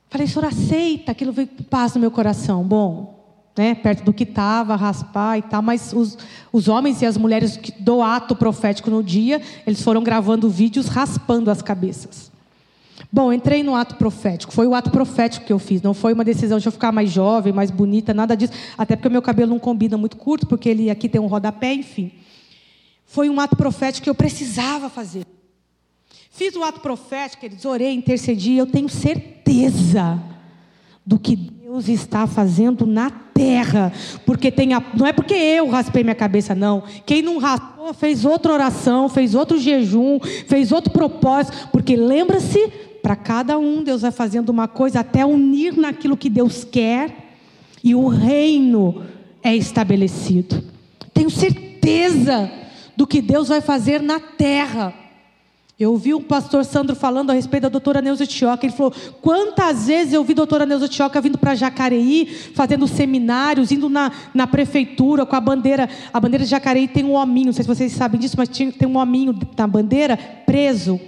[0.10, 1.12] Falei, senhor, aceita.
[1.12, 2.64] Aquilo veio paz no meu coração.
[2.64, 3.18] Bom,
[3.58, 6.18] né, perto do que estava, raspar e tal, mas os,
[6.54, 11.50] os homens e as mulheres do ato profético no dia, eles foram gravando vídeos raspando
[11.50, 12.32] as cabeças.
[13.12, 14.54] Bom, entrei no ato profético.
[14.54, 15.82] Foi o ato profético que eu fiz.
[15.82, 18.54] Não foi uma decisão de eu ficar mais jovem, mais bonita, nada disso.
[18.78, 21.74] Até porque o meu cabelo não combina muito curto, porque ele aqui tem um rodapé,
[21.74, 22.12] enfim.
[23.06, 25.26] Foi um ato profético que eu precisava fazer.
[26.38, 30.22] Fiz o ato profético, eles orei, intercedi, eu tenho certeza
[31.04, 33.92] do que Deus está fazendo na terra,
[34.24, 36.84] porque tem a, não é porque eu raspei minha cabeça não.
[37.08, 42.68] Quem não raspou fez outra oração, fez outro jejum, fez outro propósito, porque lembra-se,
[43.02, 47.16] para cada um Deus vai fazendo uma coisa até unir naquilo que Deus quer
[47.84, 49.04] e o reino
[49.42, 50.64] é estabelecido.
[51.16, 52.52] Tenho certeza
[52.96, 55.07] do que Deus vai fazer na terra.
[55.80, 58.66] Eu ouvi o pastor Sandro falando a respeito da doutora Neuza Tioca.
[58.66, 62.26] Ele falou: quantas vezes eu vi a doutora Neuza Tioca vindo para Jacareí,
[62.56, 65.88] fazendo seminários, indo na, na prefeitura com a bandeira.
[66.12, 68.72] A bandeira de Jacareí tem um hominho, não sei se vocês sabem disso, mas tinha,
[68.72, 70.18] tem um hominho na bandeira
[70.48, 71.00] preso.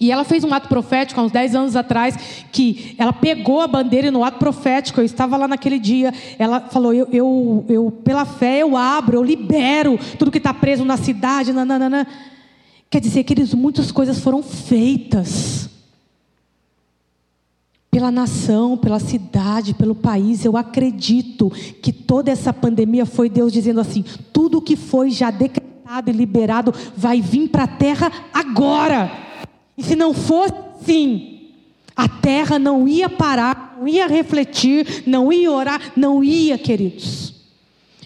[0.00, 2.16] E ela fez um ato profético há uns 10 anos atrás,
[2.52, 6.60] que ela pegou a bandeira e no ato profético, eu estava lá naquele dia, ela
[6.60, 10.96] falou: eu, eu, eu pela fé eu abro, eu libero tudo que está preso na
[10.96, 12.06] cidade, nananana.
[12.90, 15.70] Quer dizer, queridos, muitas coisas foram feitas
[17.88, 20.44] pela nação, pela cidade, pelo país.
[20.44, 26.10] Eu acredito que toda essa pandemia foi Deus dizendo assim: tudo que foi já decretado
[26.10, 29.10] e liberado vai vir para a terra agora.
[29.78, 31.50] E se não fosse assim,
[31.94, 37.34] a terra não ia parar, não ia refletir, não ia orar, não ia, queridos.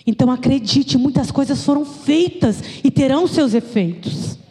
[0.06, 4.43] Então acredite, muitas coisas foram feitas e terão seus efeitos.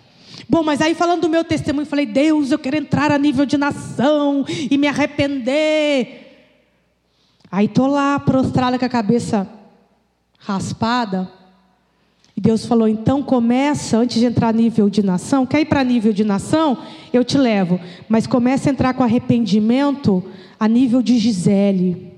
[0.53, 3.57] Bom, mas aí falando do meu testemunho, falei: Deus, eu quero entrar a nível de
[3.57, 6.51] nação e me arrepender.
[7.51, 9.49] Aí tô lá prostrada com a cabeça
[10.37, 11.27] raspada.
[12.37, 16.13] E Deus falou: então começa, antes de entrar nível de nação, quer ir para nível
[16.13, 16.77] de nação?
[17.11, 17.79] Eu te levo.
[18.07, 20.23] Mas começa a entrar com arrependimento
[20.59, 22.13] a nível de Gisele.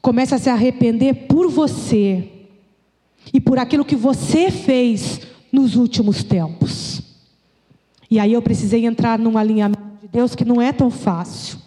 [0.00, 2.28] Começa a se arrepender por você
[3.34, 7.02] e por aquilo que você fez nos últimos tempos.
[8.10, 11.58] E aí eu precisei entrar num alinhamento de Deus que não é tão fácil.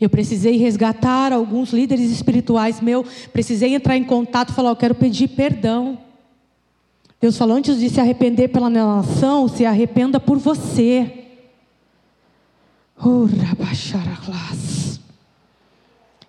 [0.00, 5.28] Eu precisei resgatar alguns líderes espirituais meu, precisei entrar em contato falar, eu quero pedir
[5.28, 5.98] perdão.
[7.20, 11.24] Deus falou antes de se arrepender pela nação, se arrependa por você.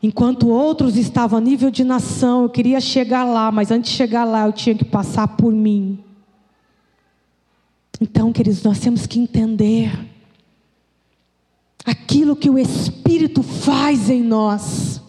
[0.02, 4.24] Enquanto outros estavam a nível de nação, eu queria chegar lá, mas antes de chegar
[4.24, 6.00] lá, eu tinha que passar por mim.
[8.00, 9.92] Então, queridos, nós temos que entender
[11.86, 15.02] aquilo que o Espírito faz em nós,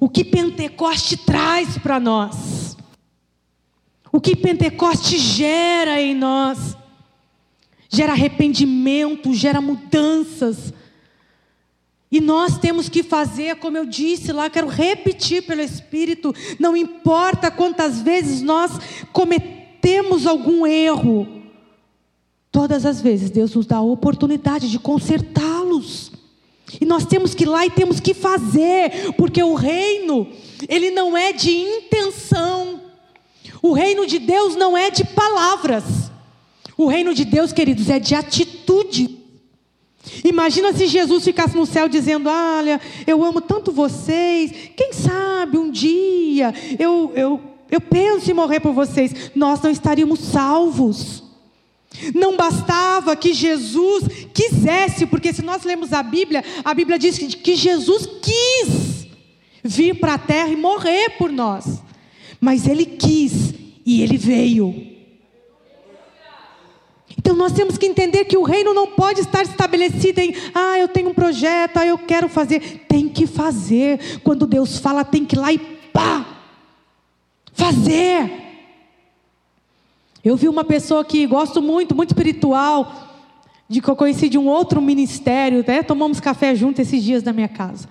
[0.00, 2.76] o que Pentecoste traz para nós,
[4.10, 6.76] o que Pentecoste gera em nós,
[7.90, 10.72] gera arrependimento, gera mudanças.
[12.12, 17.50] E nós temos que fazer, como eu disse lá, quero repetir pelo Espírito, não importa
[17.50, 18.70] quantas vezes nós
[19.12, 21.42] cometemos algum erro,
[22.52, 26.12] Todas as vezes Deus nos dá a oportunidade de consertá-los.
[26.78, 30.28] E nós temos que ir lá e temos que fazer, porque o reino,
[30.68, 32.82] ele não é de intenção.
[33.62, 35.82] O reino de Deus não é de palavras.
[36.76, 39.21] O reino de Deus, queridos, é de atitude.
[40.24, 45.70] Imagina se Jesus ficasse no céu dizendo: Olha, eu amo tanto vocês, quem sabe um
[45.70, 47.40] dia eu, eu,
[47.70, 49.30] eu penso em morrer por vocês.
[49.34, 51.22] Nós não estaríamos salvos.
[52.14, 57.54] Não bastava que Jesus quisesse, porque se nós lemos a Bíblia, a Bíblia diz que
[57.54, 59.06] Jesus quis
[59.62, 61.82] vir para a terra e morrer por nós.
[62.40, 64.91] Mas ele quis e ele veio.
[67.22, 70.88] Então nós temos que entender que o reino não pode estar estabelecido em, ah, eu
[70.88, 72.84] tenho um projeto, ah, eu quero fazer.
[72.88, 74.20] Tem que fazer.
[74.24, 76.26] Quando Deus fala, tem que ir lá e pá!
[77.52, 78.28] Fazer.
[80.24, 82.92] Eu vi uma pessoa que gosto muito, muito espiritual,
[83.68, 87.32] de que eu conheci de um outro ministério, até tomamos café junto esses dias na
[87.32, 87.88] minha casa.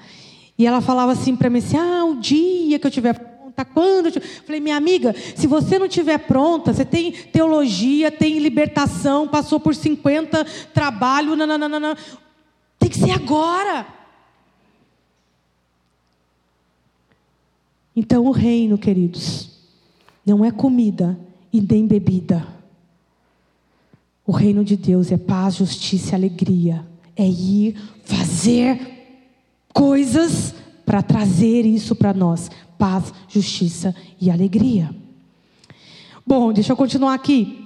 [0.58, 4.08] E ela falava assim para mim assim: "Ah, o dia que eu tiver pronta, quando
[4.08, 9.60] eu falei: "Minha amiga, se você não tiver pronta, você tem teologia, tem libertação, passou
[9.60, 11.96] por 50 trabalho, não.
[12.80, 13.88] Tem que ser agora."
[17.96, 19.50] Então o reino, queridos,
[20.26, 21.20] não é comida,
[21.52, 22.48] e nem bebida.
[24.26, 26.86] O reino de Deus é paz, justiça e alegria.
[27.16, 27.76] É ir
[28.06, 28.80] fazer
[29.74, 30.54] coisas
[30.86, 32.50] para trazer isso para nós:
[32.82, 34.90] paz, justiça e alegria.
[36.26, 37.64] Bom, deixa eu continuar aqui.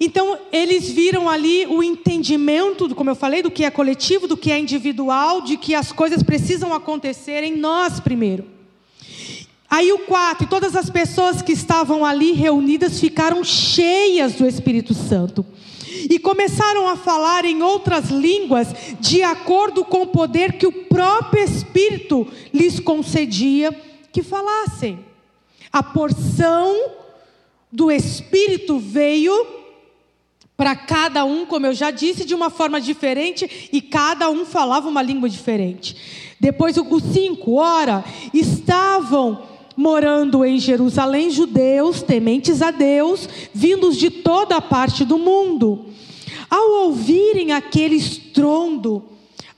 [0.00, 4.50] Então, eles viram ali o entendimento, como eu falei, do que é coletivo, do que
[4.50, 8.46] é individual, de que as coisas precisam acontecer em nós primeiro.
[9.68, 15.44] Aí o 4, todas as pessoas que estavam ali reunidas ficaram cheias do Espírito Santo.
[16.08, 18.68] E começaram a falar em outras línguas,
[18.98, 25.04] de acordo com o poder que o próprio Espírito lhes concedia que falassem.
[25.72, 26.92] A porção
[27.70, 29.46] do Espírito veio
[30.56, 34.88] para cada um, como eu já disse, de uma forma diferente, e cada um falava
[34.88, 35.96] uma língua diferente.
[36.38, 38.04] Depois o 5, ora,
[38.34, 39.42] estavam
[39.76, 45.86] morando em Jerusalém judeus tementes a Deus, vindos de toda a parte do mundo.
[46.50, 49.04] Ao ouvirem aquele estrondo,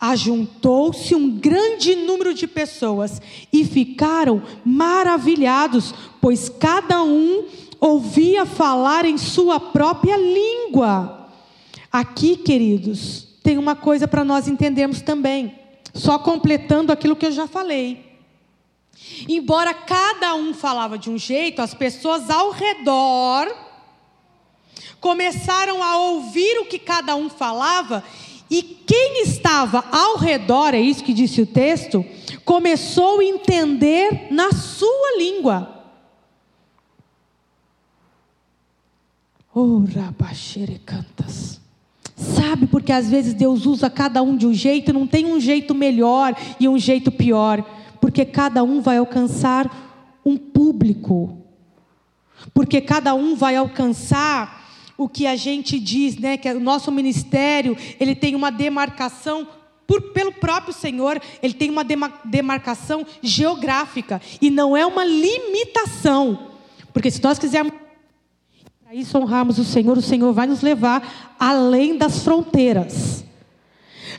[0.03, 3.23] ajuntou-se um grande número de pessoas
[3.53, 7.45] e ficaram maravilhados, pois cada um
[7.79, 11.29] ouvia falar em sua própria língua.
[11.93, 15.57] Aqui, queridos, tem uma coisa para nós entendermos também,
[15.95, 18.05] só completando aquilo que eu já falei.
[19.29, 23.55] Embora cada um falava de um jeito, as pessoas ao redor
[25.01, 28.03] começaram a ouvir o que cada um falava,
[28.53, 32.05] e quem estava ao redor, é isso que disse o texto,
[32.45, 35.85] começou a entender na sua língua.
[39.55, 39.83] Oh,
[40.85, 41.61] cantas.
[42.15, 45.75] Sabe porque às vezes Deus usa cada um de um jeito, não tem um jeito
[45.75, 47.65] melhor e um jeito pior
[48.03, 51.39] porque cada um vai alcançar um público.
[52.53, 54.62] Porque cada um vai alcançar
[55.03, 59.47] o que a gente diz, né, que o nosso ministério, ele tem uma demarcação
[59.87, 61.85] por, pelo próprio Senhor, ele tem uma
[62.25, 66.51] demarcação geográfica e não é uma limitação.
[66.93, 67.73] Porque se nós quisermos
[68.83, 73.25] para isso honrarmos o Senhor, o Senhor vai nos levar além das fronteiras.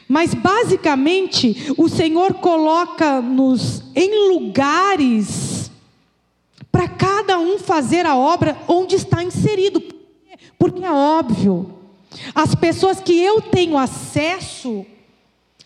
[0.08, 5.72] Mas basicamente, o Senhor coloca-nos em lugares
[6.72, 9.93] para cada um fazer a obra onde está inserido.
[10.58, 11.78] Porque é óbvio,
[12.34, 14.86] as pessoas que eu tenho acesso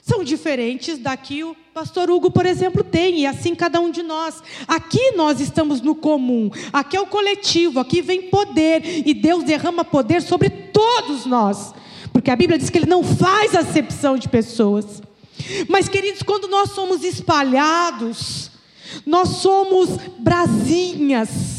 [0.02, 4.02] são diferentes da que o pastor Hugo, por exemplo, tem, e assim cada um de
[4.02, 4.42] nós.
[4.68, 9.84] Aqui nós estamos no comum, aqui é o coletivo, aqui vem poder, e Deus derrama
[9.84, 11.74] poder sobre todos nós,
[12.14, 15.02] porque a Bíblia diz que Ele não faz acepção de pessoas.
[15.68, 18.50] Mas, queridos, quando nós somos espalhados,
[19.06, 21.58] nós somos brasinhas,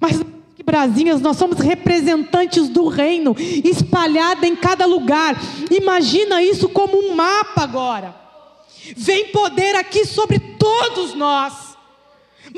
[0.00, 0.20] mas
[0.64, 5.36] brasinhas, nós somos representantes do reino, espalhada em cada lugar.
[5.70, 8.14] Imagina isso como um mapa agora.
[8.96, 11.76] Vem poder aqui sobre todos nós.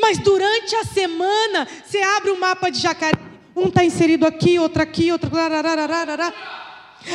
[0.00, 3.18] Mas durante a semana, você abre o um mapa de jacaré,
[3.54, 5.30] um está inserido aqui, outro aqui, outro.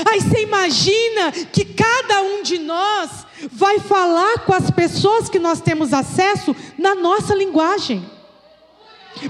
[0.09, 5.59] Aí você imagina que cada um de nós vai falar com as pessoas que nós
[5.59, 8.18] temos acesso na nossa linguagem.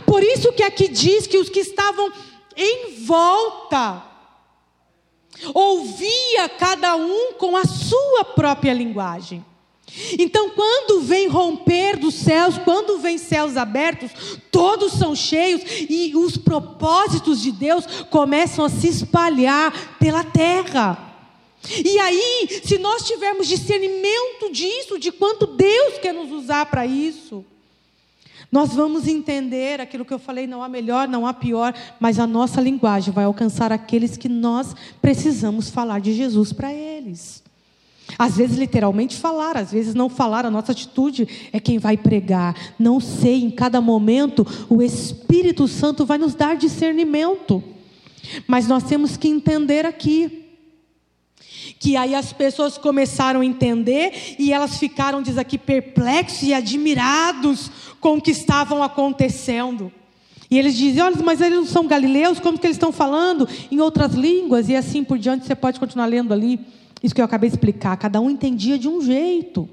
[0.06, 2.12] Por isso que aqui diz que os que estavam
[2.56, 4.04] em volta
[5.54, 9.46] ouvia cada um com a sua própria linguagem.
[10.20, 14.12] Então, quando vem romper dos céus, quando vem céus abertos,
[14.52, 21.06] todos são cheios e os propósitos de Deus começam a se espalhar pela terra.
[21.84, 27.44] E aí, se nós tivermos discernimento disso, de quanto Deus quer nos usar para isso,
[28.52, 32.26] nós vamos entender aquilo que eu falei: não há melhor, não há pior, mas a
[32.26, 37.44] nossa linguagem vai alcançar aqueles que nós precisamos falar de Jesus para eles.
[38.18, 42.56] Às vezes, literalmente falar, às vezes não falar, a nossa atitude é quem vai pregar.
[42.80, 47.64] Não sei, em cada momento, o Espírito Santo vai nos dar discernimento.
[48.48, 50.49] Mas nós temos que entender aqui.
[51.80, 57.72] Que aí as pessoas começaram a entender e elas ficaram, diz aqui, perplexos e admirados
[58.02, 59.92] com o que estavam acontecendo.
[60.52, 63.80] E eles dizem: olha, mas eles não são galileus, como que eles estão falando em
[63.80, 64.68] outras línguas?
[64.68, 66.60] E assim por diante, você pode continuar lendo ali.
[67.02, 67.96] Isso que eu acabei de explicar.
[67.98, 69.70] Cada um entendia de um jeito.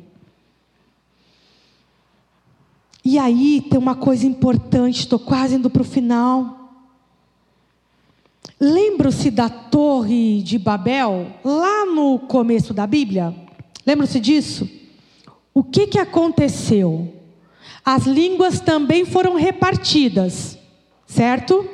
[3.04, 6.55] E aí tem uma coisa importante, estou quase indo para o final.
[8.58, 13.34] Lembra-se da Torre de Babel, lá no começo da Bíblia?
[13.84, 14.68] Lembra-se disso?
[15.52, 17.12] O que, que aconteceu?
[17.84, 20.58] As línguas também foram repartidas,
[21.06, 21.68] certo?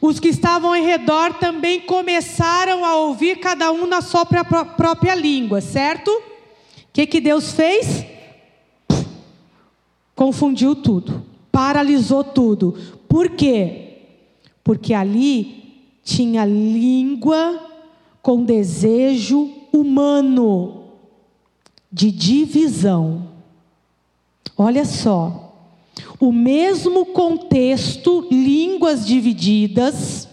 [0.00, 5.60] Os que estavam em redor também começaram a ouvir cada um na sua própria língua,
[5.60, 6.08] certo?
[6.10, 6.22] O
[6.92, 8.04] que, que Deus fez?
[10.14, 12.76] Confundiu tudo, paralisou tudo.
[13.08, 13.98] Por quê?
[14.62, 15.67] Porque ali
[16.08, 17.60] tinha língua
[18.22, 20.84] com desejo humano
[21.92, 23.28] de divisão.
[24.56, 25.54] Olha só,
[26.18, 30.26] o mesmo contexto, línguas divididas,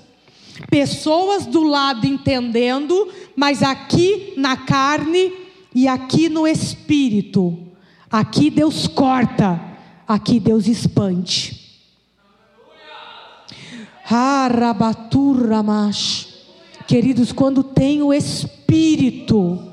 [0.69, 5.33] pessoas do lado entendendo, mas aqui na carne
[5.73, 7.57] e aqui no espírito.
[8.09, 9.61] Aqui Deus corta,
[10.07, 11.64] aqui Deus expande.
[14.09, 16.35] Harabaturamash.
[16.87, 19.71] Queridos, quando tem o espírito,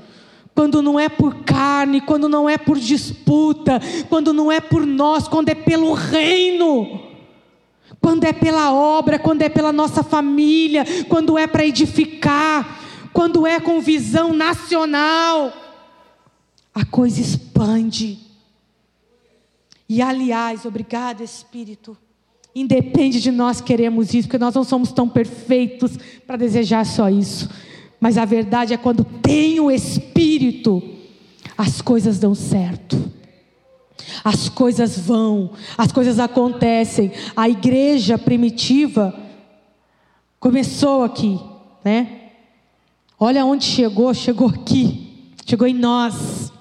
[0.55, 5.29] quando não é por carne, quando não é por disputa, quando não é por nós,
[5.29, 7.01] quando é pelo reino,
[8.01, 12.81] quando é pela obra, quando é pela nossa família, quando é para edificar,
[13.13, 15.53] quando é com visão nacional,
[16.75, 18.19] a coisa expande.
[19.89, 21.97] E aliás, obrigado Espírito,
[22.55, 27.49] independe de nós queremos isso, porque nós não somos tão perfeitos para desejar só isso.
[27.99, 30.83] Mas a verdade é quando tem o Espírito,
[31.57, 33.11] as coisas dão certo.
[34.25, 37.13] As coisas vão, as coisas acontecem.
[37.37, 39.15] A igreja primitiva
[40.39, 41.41] começou aqui,
[41.85, 42.21] né?
[43.19, 46.53] Olha onde chegou, chegou aqui, chegou em nós.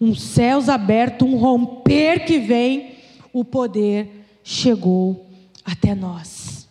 [0.00, 2.96] Um céus aberto, um romper que vem,
[3.32, 5.26] o poder chegou
[5.64, 6.68] até nós.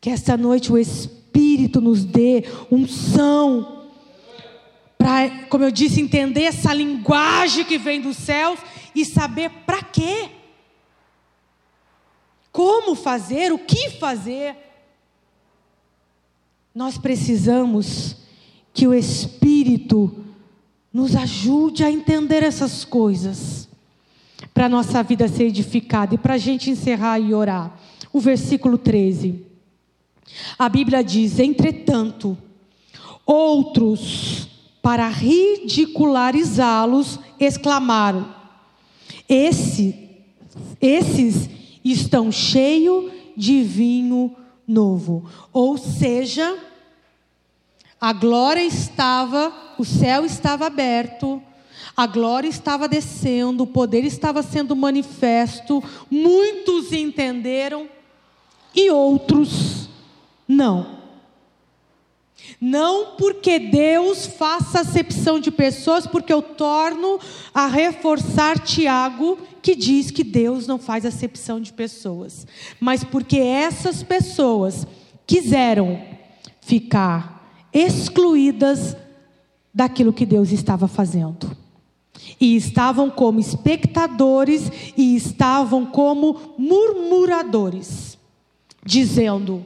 [0.00, 3.84] Que esta noite o Espírito nos dê unção,
[4.96, 8.58] para, como eu disse, entender essa linguagem que vem dos céus
[8.94, 10.30] e saber para quê.
[12.50, 14.56] Como fazer, o que fazer.
[16.74, 18.16] Nós precisamos
[18.72, 20.24] que o Espírito
[20.92, 23.65] nos ajude a entender essas coisas,
[24.52, 26.14] para a nossa vida ser edificada.
[26.14, 27.74] E para a gente encerrar e orar,
[28.12, 29.44] o versículo 13.
[30.58, 32.36] A Bíblia diz: Entretanto,
[33.24, 34.48] outros,
[34.82, 38.34] para ridicularizá-los, exclamaram:
[39.28, 40.10] Esse,
[40.80, 41.48] esses
[41.84, 44.34] estão cheios de vinho
[44.66, 45.30] novo.
[45.52, 46.58] Ou seja,
[48.00, 51.40] a glória estava, o céu estava aberto,
[51.96, 57.88] a glória estava descendo, o poder estava sendo manifesto, muitos entenderam
[58.74, 59.88] e outros
[60.46, 60.96] não.
[62.60, 67.18] Não porque Deus faça acepção de pessoas, porque eu torno
[67.52, 72.46] a reforçar Tiago, que diz que Deus não faz acepção de pessoas,
[72.78, 74.86] mas porque essas pessoas
[75.26, 76.00] quiseram
[76.60, 78.96] ficar excluídas
[79.74, 81.65] daquilo que Deus estava fazendo.
[82.40, 88.18] E estavam como espectadores e estavam como murmuradores,
[88.84, 89.64] dizendo: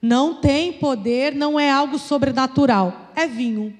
[0.00, 3.72] não tem poder, não é algo sobrenatural, é vinho.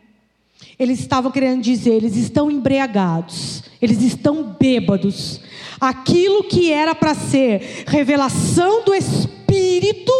[0.78, 5.40] Eles estavam querendo dizer, eles estão embriagados, eles estão bêbados.
[5.80, 10.12] Aquilo que era para ser revelação do Espírito,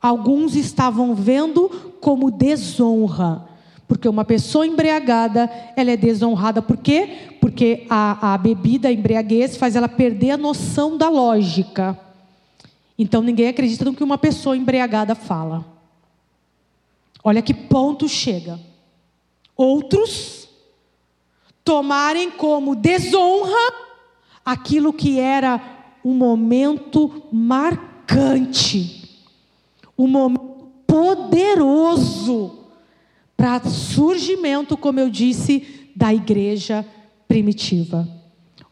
[0.00, 1.68] alguns estavam vendo
[2.00, 3.51] como desonra.
[3.92, 6.62] Porque uma pessoa embriagada, ela é desonrada.
[6.62, 7.28] Por quê?
[7.42, 12.00] Porque a, a bebida, a embriaguez, faz ela perder a noção da lógica.
[12.98, 15.62] Então ninguém acredita no que uma pessoa embriagada fala.
[17.22, 18.58] Olha que ponto chega.
[19.54, 20.48] Outros
[21.62, 23.74] tomarem como desonra
[24.42, 25.60] aquilo que era
[26.02, 29.20] um momento marcante,
[29.98, 32.61] um momento poderoso
[33.42, 36.86] para surgimento, como eu disse, da igreja
[37.26, 38.08] primitiva.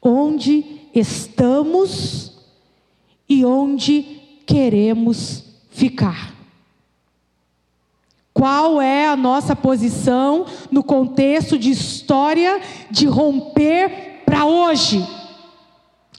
[0.00, 0.64] Onde
[0.94, 2.38] estamos
[3.28, 4.06] e onde
[4.46, 5.42] queremos
[5.72, 6.32] ficar.
[8.32, 12.60] Qual é a nossa posição no contexto de história
[12.92, 15.04] de romper para hoje?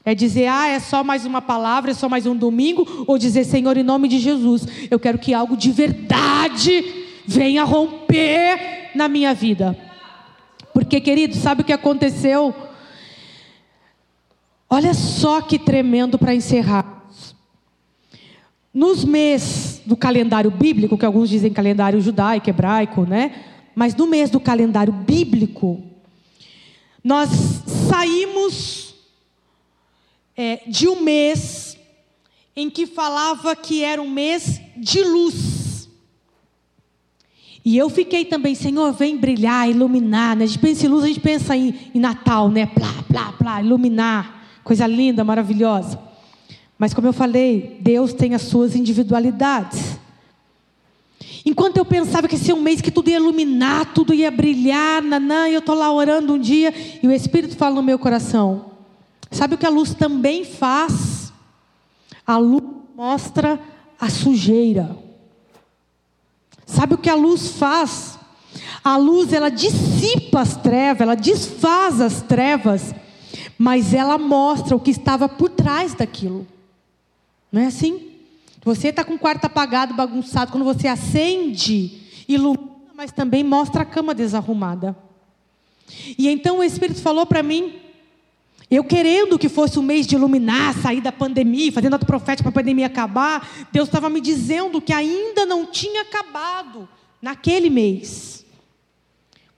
[0.04, 3.46] É dizer, ah, é só mais uma palavra, é só mais um domingo, ou dizer,
[3.46, 9.34] Senhor, em nome de Jesus, eu quero que algo de verdade venha romper na minha
[9.34, 9.78] vida.
[10.74, 12.56] Porque, querido, sabe o que aconteceu?
[14.70, 17.04] Olha só que tremendo para encerrar.
[18.74, 23.44] Nos meses do calendário bíblico, que alguns dizem calendário judaico, hebraico, né?
[23.76, 25.84] Mas no mês do calendário bíblico,
[27.04, 27.30] nós
[27.90, 28.96] saímos
[30.38, 31.78] é, de um mês
[32.56, 35.61] em que falava que era um mês de luz.
[37.64, 40.36] E eu fiquei também, Senhor, vem brilhar, iluminar.
[40.36, 40.46] Né?
[40.46, 42.66] A gente pensa em luz, a gente pensa em, em Natal, né?
[42.66, 44.44] Plá, plá, plá, iluminar.
[44.64, 46.00] Coisa linda, maravilhosa.
[46.78, 50.00] Mas como eu falei, Deus tem as suas individualidades.
[51.46, 55.02] Enquanto eu pensava que esse é um mês que tudo ia iluminar, tudo ia brilhar,
[55.02, 58.72] nanã, eu estou lá orando um dia, e o Espírito fala no meu coração:
[59.30, 61.32] Sabe o que a luz também faz?
[62.26, 62.64] A luz
[62.96, 63.60] mostra
[64.00, 64.96] a sujeira.
[66.82, 68.18] Sabe o que a luz faz?
[68.84, 72.96] A luz ela dissipa as trevas, ela desfaz as trevas,
[73.56, 76.48] mas ela mostra o que estava por trás daquilo.
[77.52, 78.14] Não é assim?
[78.66, 83.86] Você está com o quarto apagado, bagunçado, quando você acende, ilumina, mas também mostra a
[83.86, 84.98] cama desarrumada.
[86.18, 87.76] E então o Espírito falou para mim
[88.72, 92.62] eu querendo que fosse o mês de iluminar, sair da pandemia, fazendo ato profético para
[92.62, 96.88] a pandemia acabar, Deus estava me dizendo que ainda não tinha acabado
[97.22, 98.46] naquele mês.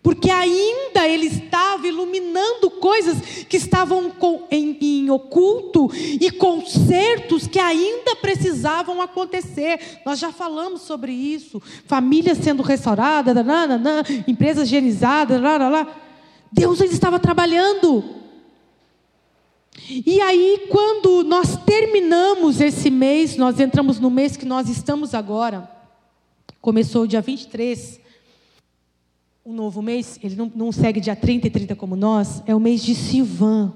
[0.01, 4.11] Porque ainda Ele estava iluminando coisas que estavam
[4.49, 10.01] em, em oculto e consertos que ainda precisavam acontecer.
[10.03, 11.61] Nós já falamos sobre isso.
[11.85, 13.35] Famílias sendo restauradas,
[14.27, 15.39] empresas higienizadas.
[16.51, 18.22] Deus ele estava trabalhando.
[19.89, 25.69] E aí, quando nós terminamos esse mês, nós entramos no mês que nós estamos agora,
[26.61, 27.99] começou o dia 23,
[29.43, 32.55] o um novo mês, ele não, não segue dia 30 e 30 como nós, é
[32.55, 33.73] o mês de Sivan.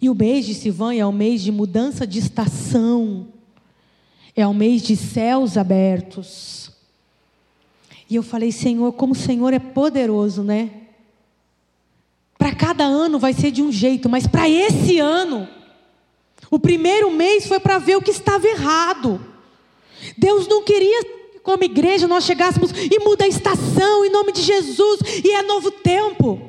[0.00, 3.28] E o mês de Sivan é o mês de mudança de estação,
[4.36, 6.70] é o mês de céus abertos.
[8.10, 10.81] E eu falei, Senhor, como o Senhor é poderoso, né?
[12.42, 15.48] Para cada ano vai ser de um jeito, mas para esse ano,
[16.50, 19.24] o primeiro mês foi para ver o que estava errado.
[20.18, 21.06] Deus não queria
[21.44, 25.70] como igreja, nós chegássemos e muda a estação em nome de Jesus, e é novo
[25.70, 26.42] tempo.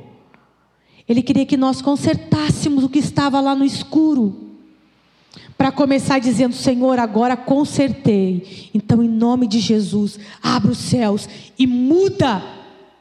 [1.07, 4.35] Ele queria que nós consertássemos o que estava lá no escuro.
[5.55, 8.71] Para começar dizendo, Senhor, agora consertei.
[8.73, 12.43] Então, em nome de Jesus, abra os céus e muda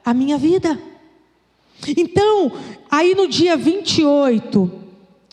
[0.04, 0.78] a minha vida.
[1.96, 2.52] Então,
[2.92, 4.70] aí no dia 28,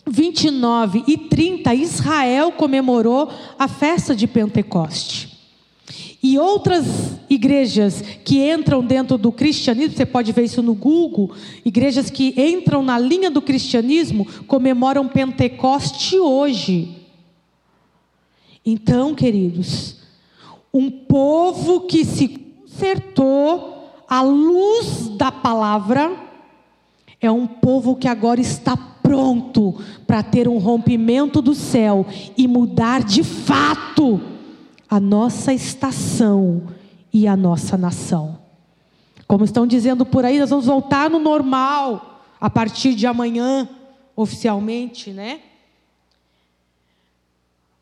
[0.06, 5.28] 29 e 30, Israel comemorou a festa de Pentecoste.
[6.22, 6.86] E outras
[7.28, 11.32] igrejas que entram dentro do cristianismo, você pode ver isso no Google,
[11.62, 16.96] igrejas que entram na linha do cristianismo comemoram Pentecoste hoje.
[18.64, 19.96] Então, queridos,
[20.72, 26.29] um povo que se consertou à luz da palavra
[27.20, 29.74] é um povo que agora está pronto
[30.06, 32.06] para ter um rompimento do céu
[32.36, 34.20] e mudar de fato
[34.88, 36.62] a nossa estação
[37.12, 38.38] e a nossa nação.
[39.26, 43.68] Como estão dizendo por aí, nós vamos voltar no normal a partir de amanhã,
[44.16, 45.40] oficialmente, né?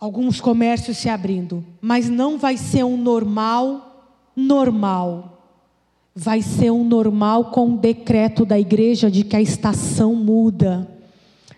[0.01, 3.89] Alguns comércios se abrindo, mas não vai ser um normal
[4.37, 5.38] normal.
[6.21, 10.89] Vai ser um normal com o decreto da igreja de que a estação muda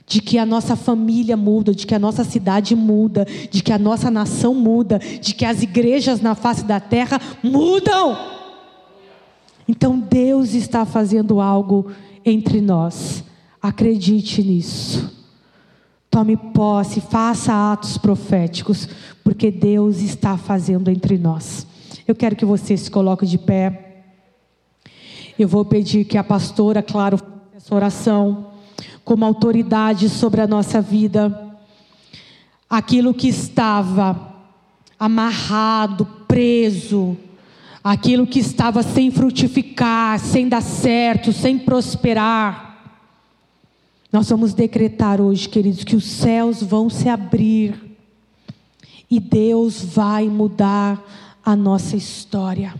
[0.07, 3.79] de que a nossa família muda, de que a nossa cidade muda, de que a
[3.79, 8.19] nossa nação muda, de que as igrejas na face da terra mudam.
[9.69, 11.93] Então Deus está fazendo algo
[12.25, 13.23] entre nós.
[13.63, 15.17] Acredite nisso.
[16.11, 18.89] Tome posse, faça atos proféticos,
[19.23, 21.65] porque Deus está fazendo entre nós.
[22.05, 23.90] Eu quero que você se coloque de pé.
[25.41, 28.53] Eu vou pedir que a pastora, claro, faça essa oração
[29.03, 31.57] como autoridade sobre a nossa vida.
[32.69, 34.35] Aquilo que estava
[34.99, 37.17] amarrado, preso,
[37.83, 42.93] aquilo que estava sem frutificar, sem dar certo, sem prosperar.
[44.13, 47.97] Nós vamos decretar hoje, queridos, que os céus vão se abrir
[49.11, 51.03] e Deus vai mudar
[51.43, 52.75] a nossa história.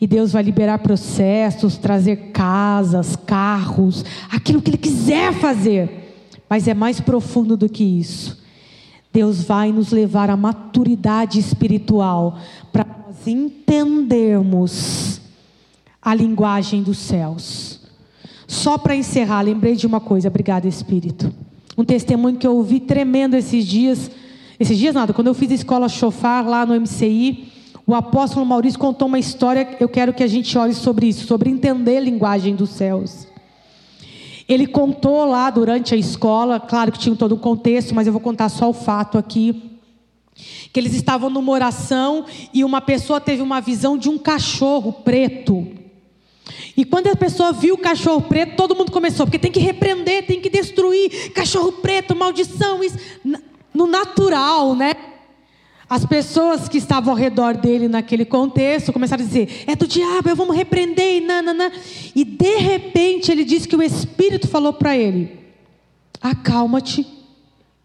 [0.00, 6.14] E Deus vai liberar processos, trazer casas, carros, aquilo que Ele quiser fazer.
[6.48, 8.40] Mas é mais profundo do que isso.
[9.12, 12.38] Deus vai nos levar à maturidade espiritual
[12.72, 15.20] para nós entendermos
[16.00, 17.80] a linguagem dos céus.
[18.46, 21.32] Só para encerrar, lembrei de uma coisa, obrigada Espírito.
[21.76, 24.10] Um testemunho que eu ouvi tremendo esses dias,
[24.58, 27.52] esses dias nada, quando eu fiz a escola chofar lá no MCI,
[27.86, 31.50] o apóstolo Maurício contou uma história, eu quero que a gente olhe sobre isso, sobre
[31.50, 33.26] entender a linguagem dos céus.
[34.48, 38.20] Ele contou lá durante a escola, claro que tinha todo um contexto, mas eu vou
[38.20, 39.78] contar só o fato aqui.
[40.72, 45.68] Que eles estavam numa oração e uma pessoa teve uma visão de um cachorro preto.
[46.76, 50.26] E quando a pessoa viu o cachorro preto, todo mundo começou, porque tem que repreender,
[50.26, 52.98] tem que destruir, cachorro preto, maldição, isso,
[53.72, 54.94] no natural, né?
[55.90, 60.36] As pessoas que estavam ao redor dele naquele contexto começaram a dizer: é do diabo,
[60.36, 61.72] vamos repreender, e.
[62.14, 65.36] E de repente ele disse que o Espírito falou para ele:
[66.22, 67.04] acalma-te,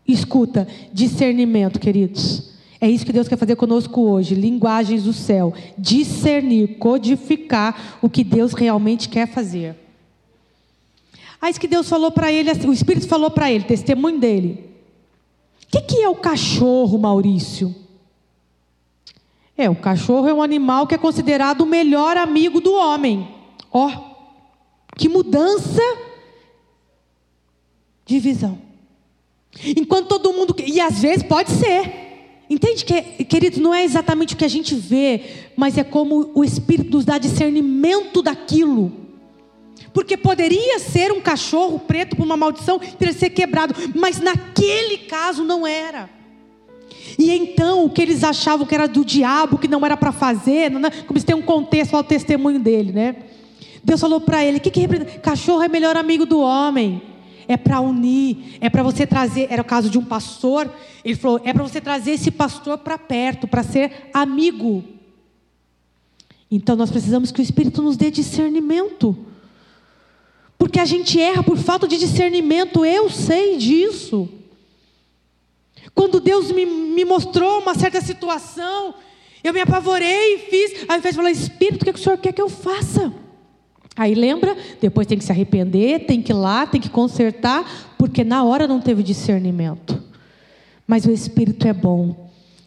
[0.08, 2.54] escuta, discernimento, queridos.
[2.80, 8.24] É isso que Deus quer fazer conosco hoje, linguagens do céu, discernir, codificar o que
[8.24, 9.76] Deus realmente quer fazer.
[11.42, 14.70] Aí que Deus falou para ele, o Espírito falou para ele, testemunho dele.
[15.64, 17.85] O que, que é o cachorro, Maurício?
[19.58, 23.28] É, o cachorro é um animal que é considerado o melhor amigo do homem.
[23.72, 24.16] Ó, oh,
[24.98, 25.82] que mudança
[28.06, 28.60] de visão.
[29.64, 30.56] Enquanto todo mundo.
[30.66, 32.04] E às vezes pode ser.
[32.50, 36.44] Entende que, querido, não é exatamente o que a gente vê, mas é como o
[36.44, 38.92] Espírito nos dá discernimento daquilo.
[39.92, 45.44] Porque poderia ser um cachorro preto por uma maldição, ter ser quebrado, mas naquele caso
[45.44, 46.10] não era.
[47.18, 50.72] E então o que eles achavam que era do diabo, que não era para fazer,
[50.72, 53.16] não, como se tem um contexto lá o testemunho dele, né?
[53.84, 55.20] Deus falou para ele: que, que representa?
[55.20, 57.02] Cachorro é melhor amigo do homem.
[57.48, 59.48] É para unir, é para você trazer.
[59.52, 60.68] Era o caso de um pastor.
[61.04, 64.84] Ele falou: é para você trazer esse pastor para perto, para ser amigo.
[66.50, 69.16] Então nós precisamos que o Espírito nos dê discernimento.
[70.58, 74.28] Porque a gente erra por falta de discernimento, eu sei disso.
[75.96, 78.94] Quando Deus me, me mostrou uma certa situação,
[79.42, 82.04] eu me apavorei e fiz, ao invés de falar, Espírito, o que, é que o
[82.04, 83.14] Senhor quer que eu faça?
[83.96, 88.26] Aí lembra, depois tem que se arrepender, tem que ir lá, tem que consertar, porque
[88.26, 90.04] na hora não teve discernimento.
[90.86, 92.25] Mas o Espírito é bom.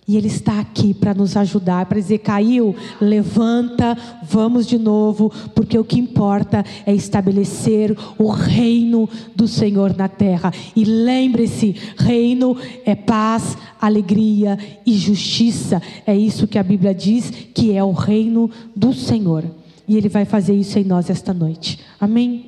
[0.08, 5.78] E Ele está aqui para nos ajudar, para dizer: caiu, levanta, vamos de novo, porque
[5.78, 9.06] o que importa é estabelecer o reino
[9.36, 10.50] do Senhor na terra.
[10.74, 12.56] E lembre-se: reino
[12.86, 15.82] é paz, alegria e justiça.
[16.06, 19.44] É isso que a Bíblia diz que é o reino do Senhor.
[19.86, 21.80] E Ele vai fazer isso em nós esta noite.
[22.00, 22.47] Amém?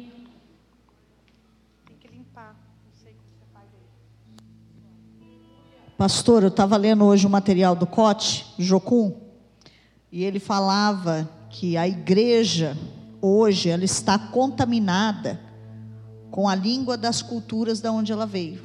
[6.01, 9.13] Pastor, eu estava lendo hoje o material do Cote, Jocum,
[10.11, 12.75] e ele falava que a igreja
[13.21, 15.39] hoje ela está contaminada
[16.31, 18.63] com a língua das culturas da onde ela veio.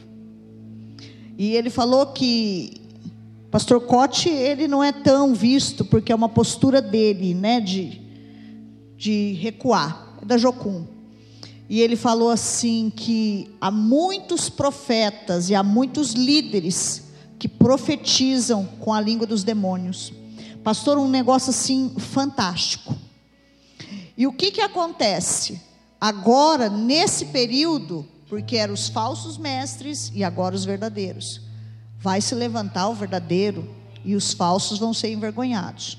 [1.37, 2.81] E ele falou que
[3.51, 8.01] Pastor Cote, ele não é tão visto porque é uma postura dele, né, de
[8.95, 10.85] de recuar, é da Jocum.
[11.67, 17.03] E ele falou assim que há muitos profetas e há muitos líderes
[17.37, 20.13] que profetizam com a língua dos demônios.
[20.63, 22.95] Pastor, um negócio assim fantástico.
[24.17, 25.61] E o que que acontece?
[25.99, 31.41] Agora, nesse período, porque eram os falsos mestres e agora os verdadeiros,
[31.99, 33.67] vai se levantar o verdadeiro
[34.03, 35.97] e os falsos vão ser envergonhados.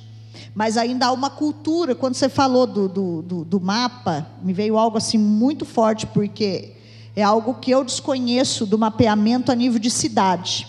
[0.55, 4.79] Mas ainda há uma cultura, quando você falou do, do, do, do mapa, me veio
[4.79, 6.73] algo assim muito forte, porque
[7.15, 10.67] é algo que eu desconheço do mapeamento a nível de cidade.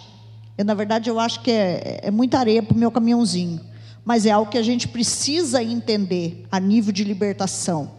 [0.57, 3.61] Eu, na verdade, eu acho que é, é muita areia para o meu caminhãozinho.
[4.03, 7.91] Mas é algo que a gente precisa entender a nível de libertação.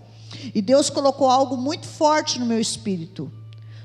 [0.55, 3.31] E Deus colocou algo muito forte no meu espírito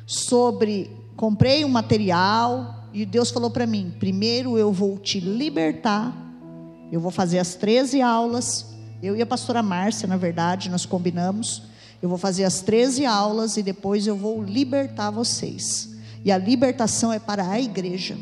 [0.06, 6.16] sobre comprei um material e Deus falou para mim: primeiro eu vou te libertar,
[6.92, 8.74] eu vou fazer as 13 aulas.
[9.02, 11.64] Eu e a pastora Márcia, na verdade, nós combinamos.
[12.02, 15.90] Eu vou fazer as 13 aulas e depois eu vou libertar vocês.
[16.24, 18.18] E a libertação é para a igreja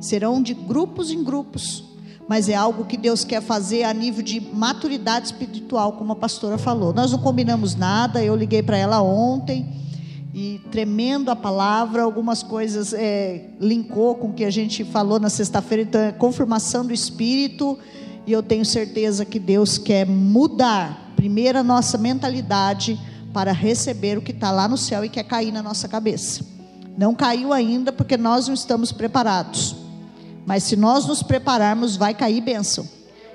[0.00, 1.84] serão de grupos em grupos,
[2.28, 6.58] mas é algo que Deus quer fazer a nível de maturidade espiritual, como a pastora
[6.58, 6.92] falou.
[6.92, 9.78] Nós não combinamos nada, eu liguei para ela ontem
[10.34, 15.30] e tremendo a palavra, algumas coisas é, linkou com o que a gente falou na
[15.30, 17.78] sexta-feira, então é confirmação do Espírito,
[18.26, 23.00] e eu tenho certeza que Deus quer mudar, primeiro, a nossa mentalidade
[23.32, 26.44] para receber o que está lá no céu e quer cair na nossa cabeça.
[26.96, 29.74] Não caiu ainda porque nós não estamos preparados.
[30.48, 32.88] Mas se nós nos prepararmos, vai cair bênção.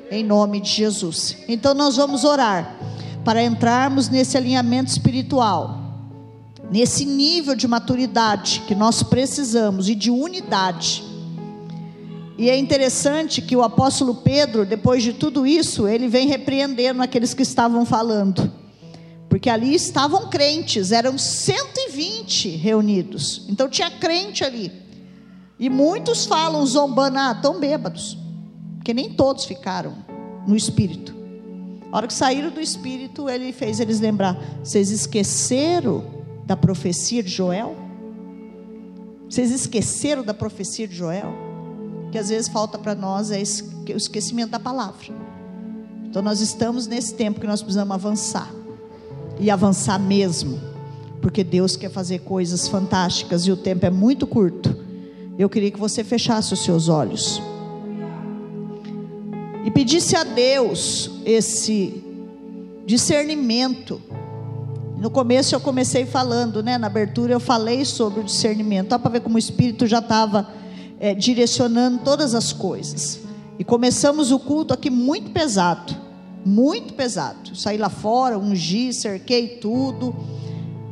[0.10, 1.38] Em nome de Jesus.
[1.48, 2.76] Então nós vamos orar
[3.24, 5.80] para entrarmos nesse alinhamento espiritual,
[6.72, 11.04] nesse nível de maturidade que nós precisamos e de unidade.
[12.36, 17.36] E é interessante que o apóstolo Pedro, depois de tudo isso, ele vem repreendendo aqueles
[17.36, 18.52] que estavam falando.
[19.30, 23.46] Porque ali estavam crentes, eram 120 reunidos.
[23.48, 24.83] Então tinha crente ali.
[25.64, 28.18] E muitos falam zombando, ah, estão bêbados.
[28.76, 29.96] Porque nem todos ficaram
[30.46, 31.16] no espírito.
[31.90, 36.04] A hora que saíram do espírito, ele fez eles lembrar: vocês esqueceram
[36.46, 37.78] da profecia de Joel?
[39.30, 41.34] Vocês esqueceram da profecia de Joel?
[42.12, 43.42] Que às vezes falta para nós é
[43.94, 45.08] o esquecimento da palavra.
[46.04, 48.52] Então nós estamos nesse tempo que nós precisamos avançar.
[49.40, 50.60] E avançar mesmo.
[51.22, 54.73] Porque Deus quer fazer coisas fantásticas e o tempo é muito curto.
[55.38, 57.42] Eu queria que você fechasse os seus olhos
[59.66, 62.04] e pedisse a Deus esse
[62.86, 64.00] discernimento.
[64.98, 66.78] No começo eu comecei falando, né?
[66.78, 70.50] Na abertura eu falei sobre o discernimento, Dá para ver como o Espírito já estava
[71.00, 73.20] é, direcionando todas as coisas.
[73.58, 75.96] E começamos o culto aqui muito pesado,
[76.46, 77.56] muito pesado.
[77.56, 80.16] Saí lá fora, ungi, cerquei tudo.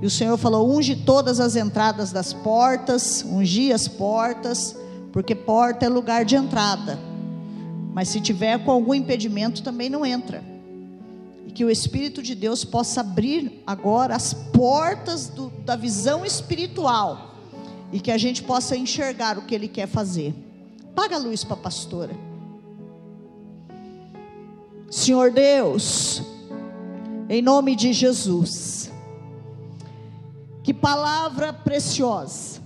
[0.02, 4.76] E o Senhor falou: unge todas as entradas das portas, ungi as portas,
[5.14, 6.98] porque porta é lugar de entrada.
[7.94, 10.44] Mas se tiver com algum impedimento, também não entra.
[11.46, 17.36] E que o Espírito de Deus possa abrir agora as portas do, da visão espiritual.
[17.92, 20.34] E que a gente possa enxergar o que Ele quer fazer.
[20.96, 22.16] Paga a luz para a pastora.
[24.90, 26.22] Senhor Deus,
[27.30, 28.91] em nome de Jesus.
[30.64, 32.62] Que palavra preciosa.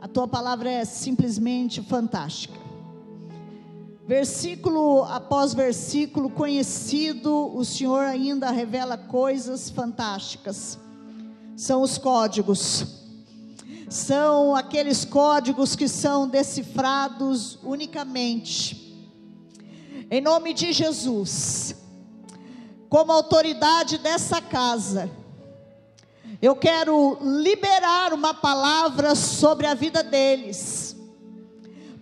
[0.00, 2.58] A tua palavra é simplesmente fantástica.
[4.06, 10.78] Versículo após versículo conhecido, o Senhor ainda revela coisas fantásticas.
[11.56, 12.86] São os códigos.
[13.88, 19.06] São aqueles códigos que são decifrados unicamente.
[20.10, 21.74] Em nome de Jesus,
[22.88, 25.10] como autoridade dessa casa,
[26.40, 30.96] eu quero liberar uma palavra sobre a vida deles.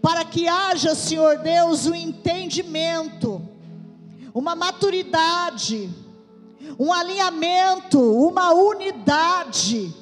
[0.03, 3.43] para que haja, Senhor Deus, um entendimento,
[4.33, 5.91] uma maturidade,
[6.79, 9.93] um alinhamento, uma unidade,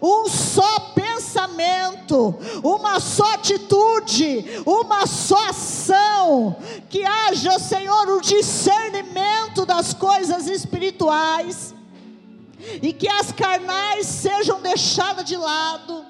[0.00, 6.56] um só pensamento, uma só atitude, uma só ação,
[6.88, 11.74] que haja, Senhor, o discernimento das coisas espirituais
[12.82, 16.04] e que as carnais sejam deixadas de lado,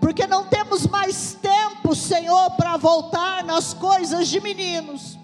[0.00, 5.18] porque não temos mais tempo, Senhor, para voltar nas coisas de meninos.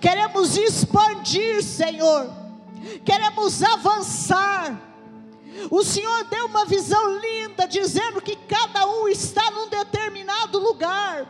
[0.00, 2.30] Queremos expandir, Senhor,
[3.04, 4.80] queremos avançar.
[5.70, 11.26] O Senhor deu uma visão linda, dizendo que cada um está num determinado lugar.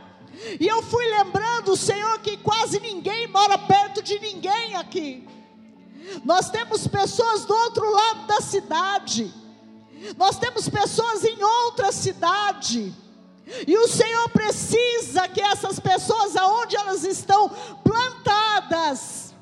[0.59, 5.27] E eu fui lembrando, Senhor, que quase ninguém mora perto de ninguém aqui.
[6.25, 9.33] Nós temos pessoas do outro lado da cidade.
[10.17, 12.95] Nós temos pessoas em outra cidade.
[13.67, 17.51] E o Senhor precisa que essas pessoas, aonde elas estão
[17.83, 19.35] plantadas,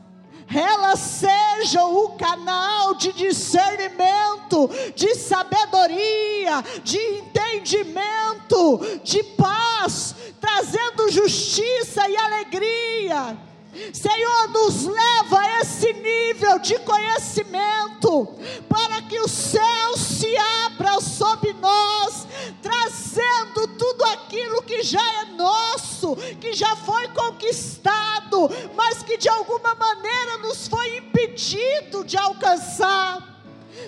[0.52, 12.16] elas sejam o canal de discernimento, de sabedoria, de entendimento, de paz, trazendo justiça e
[12.16, 13.51] alegria
[13.92, 18.28] Senhor, nos leva a esse nível de conhecimento,
[18.68, 20.36] para que o céu se
[20.66, 22.26] abra sobre nós,
[22.60, 29.74] trazendo tudo aquilo que já é nosso, que já foi conquistado, mas que de alguma
[29.74, 33.30] maneira nos foi impedido de alcançar.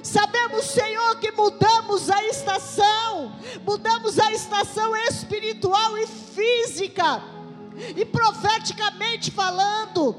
[0.02, 3.36] Sabemos, Senhor, que mudamos a estação,
[3.66, 7.33] mudamos a estação espiritual e física
[7.96, 10.16] e profeticamente falando,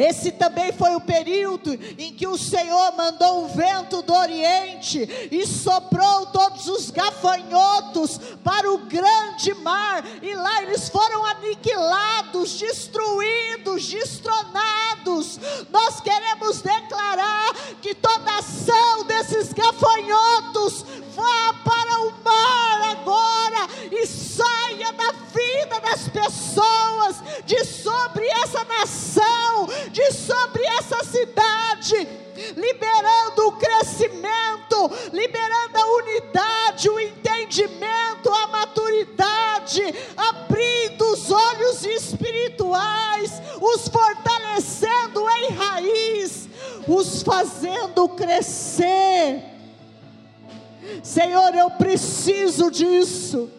[0.00, 5.46] esse também foi o período em que o Senhor mandou o vento do Oriente e
[5.46, 15.38] soprou todos os gafanhotos para o grande mar, e lá eles foram aniquilados, destruídos, destronados.
[15.70, 24.92] Nós queremos declarar que toda ação desses gafanhotos vá para o mar agora e saia
[24.92, 32.08] da vida das pessoas, de sobre essa nação, de sobre essa cidade,
[32.56, 39.82] liberando o crescimento, liberando a unidade, o entendimento, a maturidade,
[40.16, 46.48] abrindo os olhos espirituais, os fortalecendo em raiz,
[46.86, 49.44] os fazendo crescer.
[51.02, 53.50] Senhor, eu preciso disso.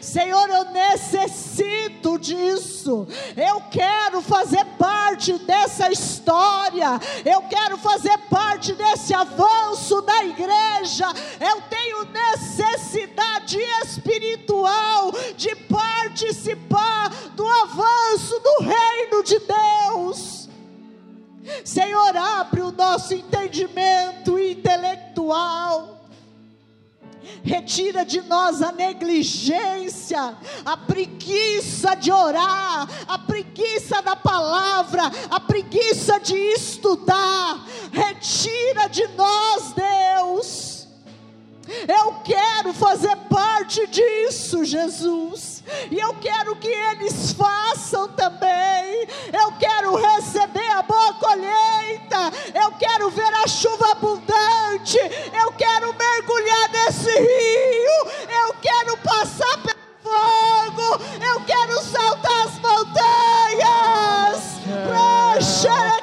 [0.00, 3.06] Senhor, eu necessito disso.
[3.36, 7.00] Eu quero fazer parte dessa história.
[7.24, 11.06] Eu quero fazer parte desse avanço da igreja.
[11.40, 20.48] Eu tenho necessidade espiritual de participar do avanço do reino de Deus.
[21.64, 25.99] Senhor, abre o nosso entendimento intelectual
[27.42, 36.18] retira de nós a negligência, a preguiça de orar, a preguiça da palavra, a preguiça
[36.18, 40.79] de estudar, retira de nós, Deus.
[41.88, 45.62] Eu quero fazer parte disso, Jesus.
[45.90, 49.06] E eu quero que eles façam também.
[49.32, 52.32] Eu quero receber a boa colheita.
[52.54, 54.98] Eu quero ver a chuva abundante.
[55.40, 58.10] Eu quero mergulhar nesse rio.
[58.28, 61.00] Eu quero passar pelo fogo.
[61.24, 64.10] Eu quero saltar as montanhas.
[64.88, 66.02] Praxa,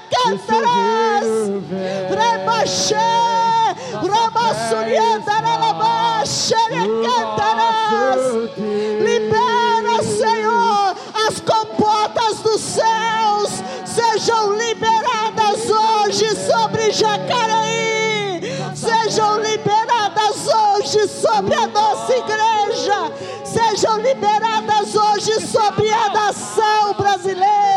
[8.99, 10.95] Libera, Senhor,
[11.27, 13.63] as comportas dos céus!
[13.85, 18.41] Sejam liberadas hoje sobre Jacareí,
[18.75, 23.11] sejam liberadas hoje sobre a nossa igreja,
[23.43, 27.76] sejam liberadas hoje sobre a nação brasileira.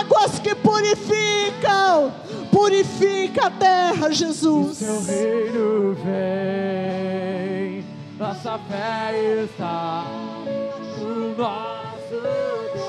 [0.00, 2.12] Águas que purificam,
[2.50, 4.70] purifica a terra, Jesus.
[4.70, 7.84] O seu reino vem,
[8.18, 10.04] nossa fé está
[10.98, 12.82] no nosso Deus.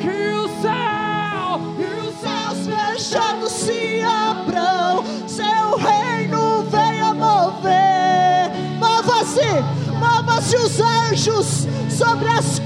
[0.00, 8.50] Que o céu, que os céus fechados se abram, seu reino venha mover.
[8.78, 12.58] Mova-se mova-se os anjos sobre as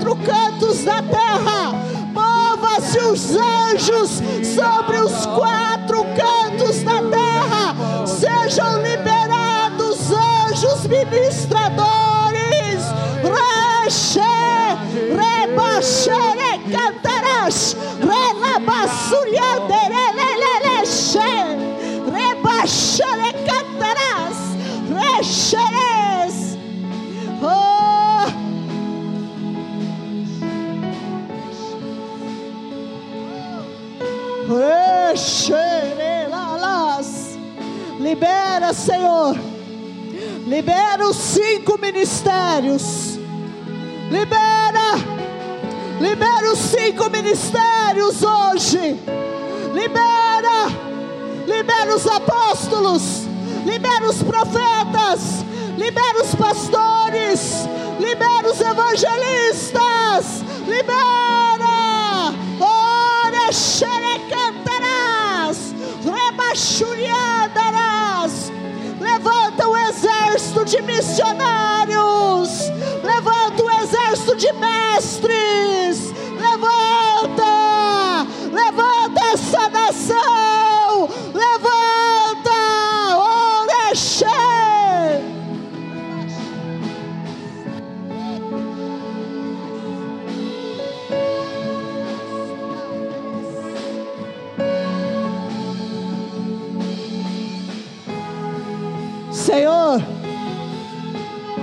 [0.00, 1.72] quatro cantos da terra.
[2.12, 7.76] Mova-se os anjos sobre os quatro cantos da terra.
[8.06, 11.90] Sejam liberados anjos ministradores.
[13.84, 14.20] Reche,
[15.14, 19.79] rebaxere, cantarás, relabassuriadereleleche,
[38.10, 39.36] Libera, Senhor.
[40.46, 43.18] Libera os cinco ministérios.
[44.10, 44.96] Libera.
[46.00, 48.98] Libera os cinco ministérios hoje.
[49.72, 50.66] Libera.
[51.46, 53.28] Libera os apóstolos.
[53.64, 55.44] Libera os profetas.
[55.78, 57.68] Libera os pastores.
[58.00, 60.42] Libera os evangelistas.
[60.66, 62.34] Libera.
[62.58, 64.79] Ora, xerecantarás.
[66.50, 68.50] Rebachuriadarás.
[69.00, 72.68] Levanta o exército de missionários.
[73.04, 76.12] Levanta o exército de mestres.
[76.40, 78.26] Levanta.
[78.52, 80.49] Levanta essa nação.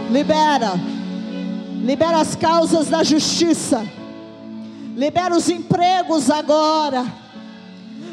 [0.10, 0.74] Libera,
[1.84, 3.86] libera as causas da justiça,
[4.96, 7.06] libera os empregos agora,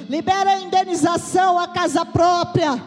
[0.08, 2.82] libera a indenização, a casa própria,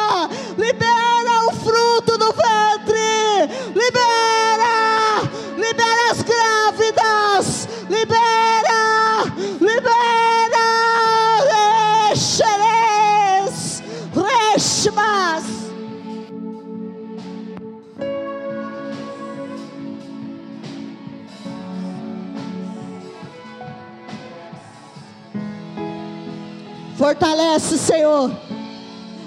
[27.09, 28.31] Fortalece, Senhor,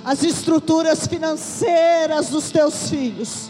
[0.06, 3.49] as estruturas financeiras dos teus filhos.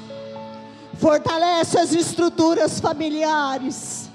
[0.98, 4.10] Fortalece as estruturas familiares.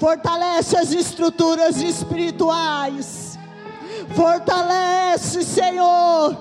[0.00, 3.38] Fortalece as estruturas espirituais.
[4.16, 6.36] Fortalece, Senhor.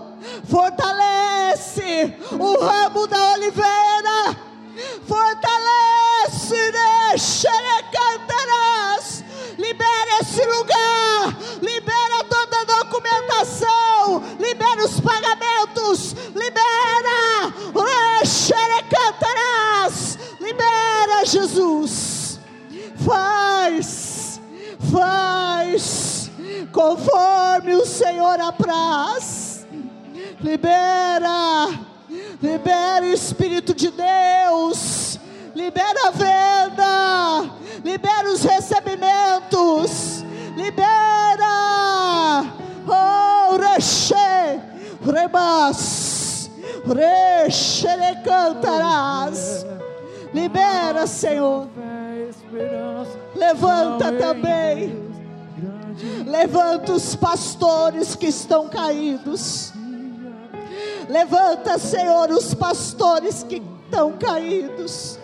[0.45, 4.35] Fortalece o ramo da oliveira.
[5.07, 7.17] Fortalece, né?
[21.25, 22.39] Jesus.
[22.97, 24.41] Faz.
[24.91, 26.31] Faz.
[26.71, 29.65] Conforme o Senhor apraz.
[30.41, 31.67] Libera.
[32.41, 35.19] Libera o Espírito de Deus.
[35.55, 37.51] Libera a venda.
[37.83, 40.23] Libera os recebimentos.
[40.55, 41.45] Libera.
[42.87, 44.15] Oh, reche.
[45.05, 46.49] Rebas.
[46.85, 47.87] Reche
[48.23, 49.65] cantarás.
[50.35, 51.69] Libera, Senhor.
[53.33, 54.93] Levanta também.
[56.27, 59.71] Levanta os pastores que estão caídos.
[61.07, 65.17] Levanta, Senhor, os pastores que estão caídos.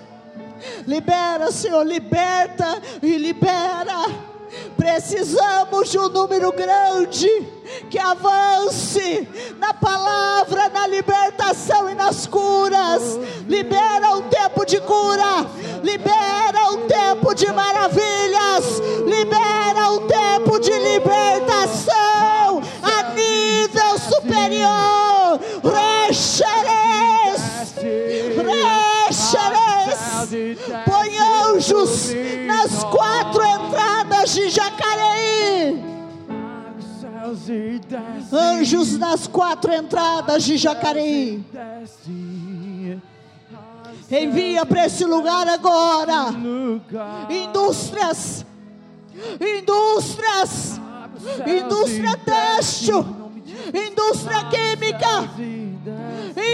[0.88, 4.31] Libera, Senhor, liberta e libera.
[4.76, 7.30] Precisamos de um número grande
[7.90, 13.20] que avance na palavra, na libertação e nas curas.
[13.48, 15.46] Libera um tempo de cura,
[15.84, 25.40] libera um tempo de maravilhas, libera um tempo de libertação a nível superior.
[25.64, 26.62] Recheres.
[30.86, 32.12] Põe anjos
[32.46, 35.84] nas quatro entradas de Jacareí.
[38.32, 41.44] Anjos nas quatro entradas de Jacareí.
[44.10, 46.34] Envia para esse lugar agora.
[47.30, 48.46] Indústrias.
[49.40, 50.80] Indústrias.
[51.48, 53.06] Indústria têxtil.
[53.74, 55.30] Indústria química.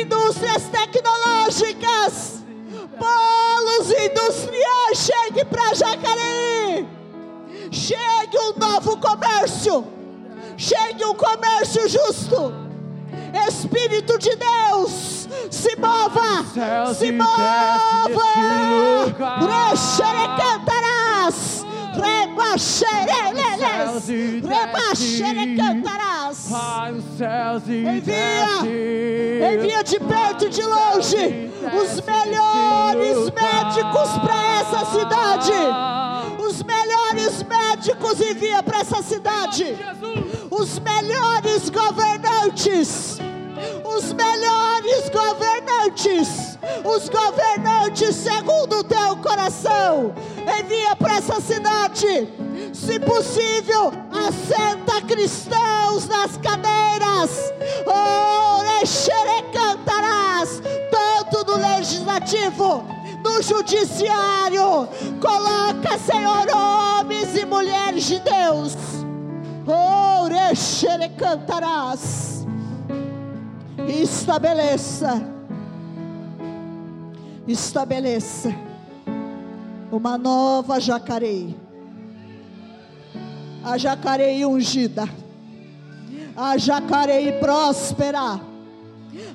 [0.01, 2.43] Indústrias tecnológicas.
[2.97, 4.97] Polos industriais.
[4.97, 6.87] Chegue para Jacareí.
[7.71, 9.85] Chegue um novo comércio.
[10.57, 12.53] Chegue um comércio justo.
[13.47, 16.43] Espírito de Deus, se mova,
[16.93, 17.77] se mova.
[19.39, 21.66] desce neste
[21.97, 22.27] lugar.
[22.57, 24.47] Recherecantarás, rebaxereleles, Céus e desce.
[24.47, 26.47] rebaxerecantarás.
[26.49, 34.35] Pai, os céus e Envia, envia de perto e de longe os melhores médicos para
[34.59, 35.51] essa cidade.
[36.39, 39.75] Os melhores médicos envia para essa cidade.
[40.49, 43.19] Os melhores governantes.
[43.83, 46.57] Os melhores governantes.
[46.83, 50.13] Os governantes segundo o teu coração.
[50.47, 52.29] Envia para essa cidade.
[52.73, 57.53] Se possível, assenta cristãos nas cadeiras.
[59.51, 62.83] Cantarás tanto no legislativo,
[63.23, 64.87] no judiciário.
[65.19, 68.77] Coloca, Senhor, homens e mulheres de Deus.
[71.17, 72.45] Cantarás.
[73.87, 75.21] Estabeleça.
[77.47, 78.66] Estabeleça
[79.91, 81.55] uma nova Jacareí.
[83.63, 85.07] A Jacareí ungida.
[86.35, 88.39] A Jacareí próspera.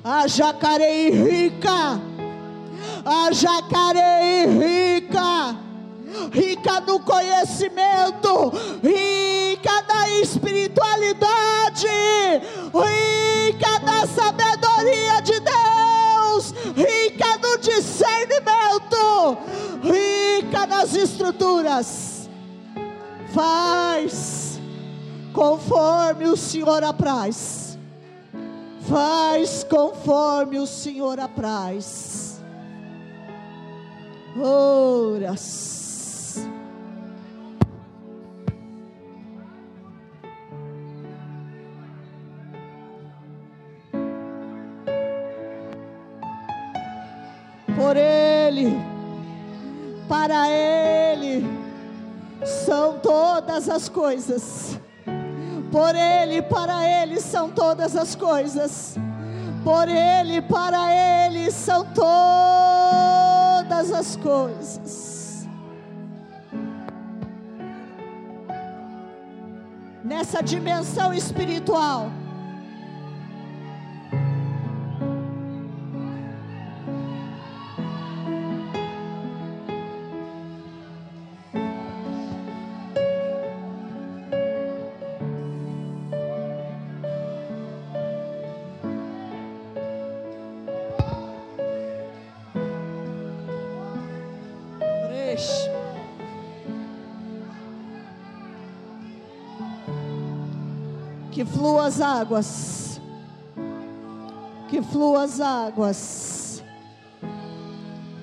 [0.03, 1.99] A Jacareí rica.
[3.05, 5.57] A Jacareí rica.
[6.31, 8.53] Rica no conhecimento,
[8.83, 11.87] rica na espiritualidade,
[12.71, 19.37] rica na sabedoria de Deus, rica no discernimento,
[19.83, 22.29] rica nas estruturas.
[23.33, 24.59] Faz
[25.33, 27.77] conforme o Senhor apraz.
[28.81, 32.41] Faz conforme o Senhor apraz.
[34.39, 35.73] Oras.
[47.75, 48.92] Por Ele,
[50.07, 51.45] para Ele,
[52.65, 54.79] são todas as coisas.
[55.71, 58.95] Por Ele, para Ele são todas as coisas.
[59.63, 65.47] Por Ele, para Ele são todas as coisas.
[70.03, 72.11] Nessa dimensão espiritual,
[101.63, 103.01] flua as águas.
[104.67, 106.61] Que flua as águas.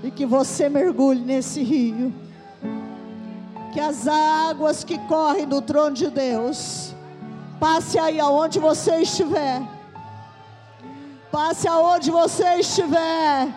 [0.05, 2.13] E que você mergulhe nesse rio.
[3.73, 6.95] Que as águas que correm do trono de Deus.
[7.59, 9.63] Passe aí aonde você estiver.
[11.33, 13.49] Passe aonde você estiver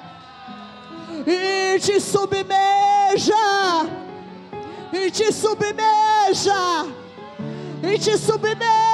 [1.27, 3.35] e te submeja,
[4.93, 6.85] e te submeja,
[7.83, 8.92] e te submeja.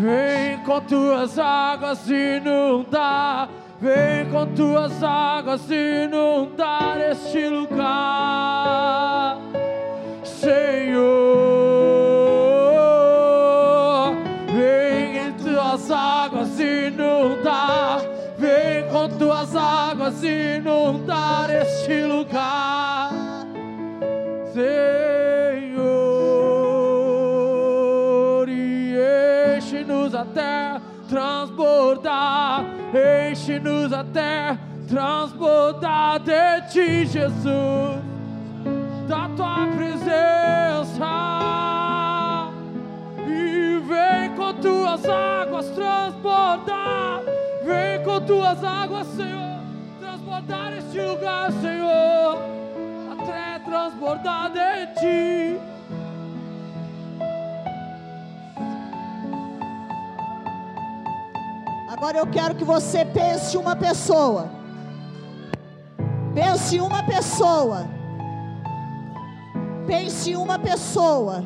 [0.00, 3.48] Vem com tuas águas inundar,
[3.80, 9.07] vem com tuas águas inundar este lugar,
[20.22, 23.10] inundar este lugar.
[24.52, 25.68] Senhor,
[28.48, 28.96] e
[29.56, 32.64] enche-nos até transbordar,
[33.30, 34.58] enche-nos até
[34.88, 38.02] transbordar de ti, Jesus,
[39.06, 41.08] da tua presença.
[43.26, 47.22] E vem com tuas águas transbordar,
[47.64, 49.47] vem com tuas águas, Senhor,
[50.98, 52.38] neste lugar, Senhor,
[53.12, 55.60] até transbordar de ti.
[61.88, 64.50] Agora eu quero que você pense uma pessoa.
[66.34, 67.86] Pense em uma pessoa.
[69.86, 71.44] Pense em uma pessoa.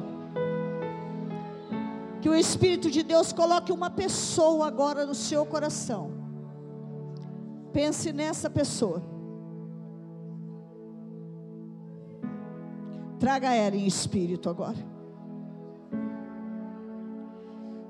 [2.21, 6.11] Que o Espírito de Deus coloque uma pessoa agora no seu coração.
[7.73, 9.12] Pense nessa pessoa.
[13.23, 14.85] Traga ela em espírito agora.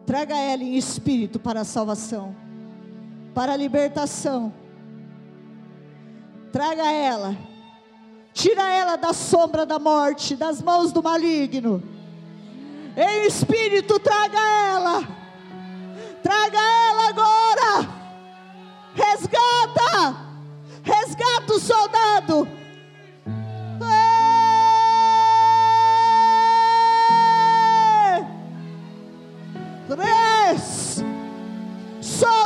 [0.05, 2.37] Traga ela em espírito para a salvação,
[3.35, 4.53] para a libertação.
[6.53, 7.35] Traga ela.
[8.35, 11.83] Tira ela da sombra da morte, das mãos do maligno.
[12.95, 15.01] Em espírito, traga ela.
[16.23, 17.89] Traga ela agora.
[18.95, 20.15] Resgata.
[20.83, 22.62] Resgata o soldado.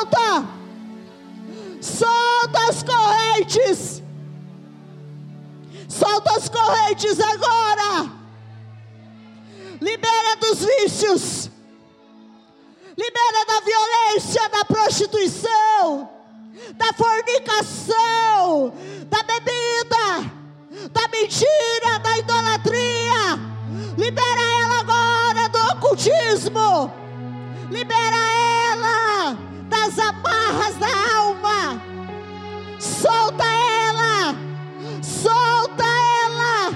[0.07, 0.47] Solta.
[1.81, 4.03] Solta as correntes.
[5.89, 8.13] Solta as correntes agora.
[9.81, 11.51] Libera dos vícios.
[12.97, 16.09] Libera da violência, da prostituição,
[16.77, 18.73] da fornicação,
[19.07, 20.33] da bebida,
[20.93, 23.57] da mentira, da idolatria.
[23.99, 26.91] Libera ela agora do ocultismo.
[27.71, 28.66] Libera ela
[29.97, 31.83] das amarras da alma.
[32.79, 34.37] Solta ela.
[35.03, 35.85] Solta
[36.25, 36.73] ela.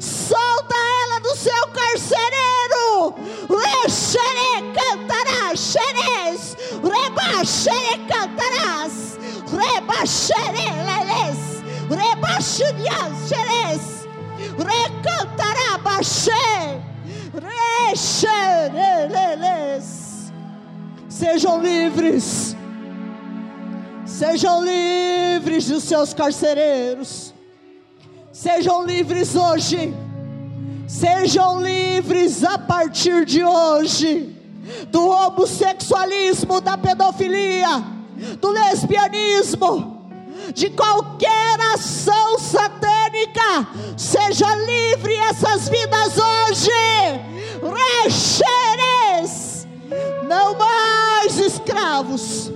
[0.00, 3.14] Solta ela do seu carcereiro.
[3.48, 6.56] Rexere cantará, xeres.
[6.82, 9.18] Reba xere cantarás.
[9.50, 11.62] Reba xere leles.
[11.88, 14.08] Reba xerias xeres.
[14.58, 16.82] Recantará baxé.
[17.32, 20.09] Rexere leles.
[21.20, 22.56] Sejam livres.
[24.06, 27.34] Sejam livres dos seus carcereiros.
[28.32, 29.92] Sejam livres hoje.
[30.88, 34.34] Sejam livres a partir de hoje
[34.88, 37.84] do homossexualismo, da pedofilia,
[38.40, 40.02] do lesbianismo,
[40.54, 43.68] de qualquer ação satânica.
[43.94, 46.70] Seja livre essas vidas hoje.
[48.06, 49.49] Recheres.
[50.28, 52.52] Não mais escravos.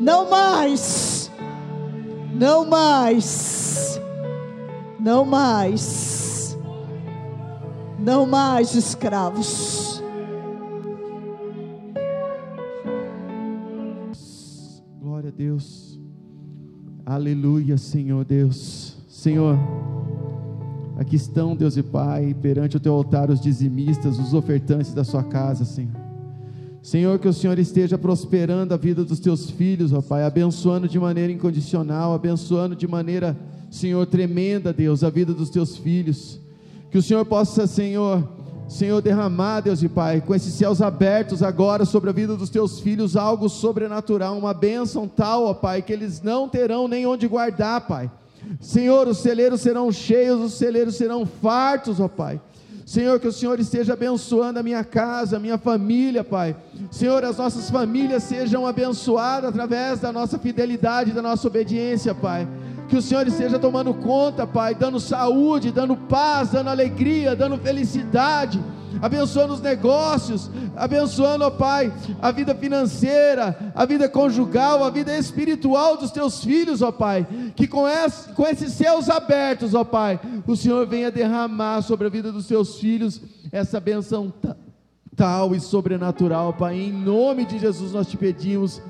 [0.00, 1.30] Não mais.
[2.34, 4.00] Não mais.
[4.98, 6.58] Não mais.
[7.98, 10.02] Não mais escravos.
[15.00, 16.00] Glória a Deus.
[17.06, 18.96] Aleluia, Senhor Deus.
[19.06, 19.56] Senhor,
[20.96, 25.22] aqui estão, Deus e Pai, perante o teu altar os dizimistas, os ofertantes da sua
[25.22, 26.01] casa, Senhor.
[26.82, 30.98] Senhor, que o Senhor esteja prosperando a vida dos teus filhos, ó Pai, abençoando de
[30.98, 33.38] maneira incondicional, abençoando de maneira,
[33.70, 36.40] Senhor, tremenda, Deus, a vida dos teus filhos.
[36.90, 38.28] Que o Senhor possa, Senhor,
[38.68, 42.80] Senhor, derramar, Deus e Pai, com esses céus abertos agora sobre a vida dos teus
[42.80, 47.86] filhos, algo sobrenatural, uma bênção tal, ó Pai, que eles não terão nem onde guardar,
[47.86, 48.10] Pai.
[48.60, 52.40] Senhor, os celeiros serão cheios, os celeiros serão fartos, ó Pai.
[52.84, 56.56] Senhor, que o Senhor esteja abençoando a minha casa, a minha família, Pai.
[56.90, 62.46] Senhor, as nossas famílias sejam abençoadas através da nossa fidelidade, da nossa obediência, Pai.
[62.88, 68.60] Que o Senhor esteja tomando conta, Pai, dando saúde, dando paz, dando alegria, dando felicidade,
[69.00, 75.96] abençoando os negócios, abençoando, ó Pai, a vida financeira, a vida conjugal, a vida espiritual
[75.96, 77.26] dos teus filhos, ó Pai.
[77.56, 82.10] Que com, esse, com esses céus abertos, ó Pai, o Senhor venha derramar sobre a
[82.10, 83.20] vida dos teus filhos
[83.50, 84.56] essa benção ta-
[85.14, 86.78] tal e sobrenatural, Pai.
[86.80, 88.80] Em nome de Jesus nós te pedimos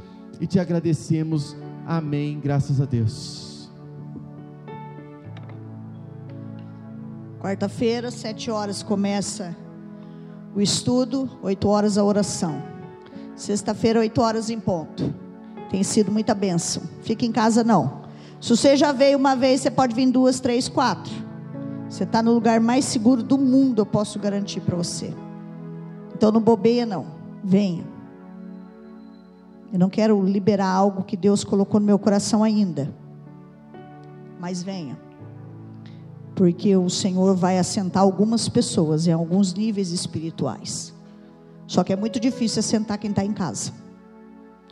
[0.41, 1.57] e te agradecemos.
[1.87, 2.39] Amém.
[2.41, 3.71] Graças a Deus.
[7.41, 9.57] Quarta-feira, sete horas começa
[10.55, 12.63] o estudo, oito horas a oração.
[13.35, 15.15] Sexta-feira, oito horas em ponto.
[15.71, 16.83] Tem sido muita bênção.
[17.03, 18.03] Fica em casa não.
[18.41, 21.13] Se você já veio uma vez, você pode vir duas, três, quatro.
[21.89, 25.15] Você está no lugar mais seguro do mundo, eu posso garantir para você.
[26.15, 27.07] Então não bobeia não.
[27.43, 27.85] Venha.
[29.73, 32.93] Eu não quero liberar algo que Deus colocou no meu coração ainda.
[34.39, 35.12] Mas venha
[36.43, 40.93] porque o Senhor vai assentar algumas pessoas em alguns níveis espirituais.
[41.69, 43.73] Só que é muito difícil assentar quem está em casa.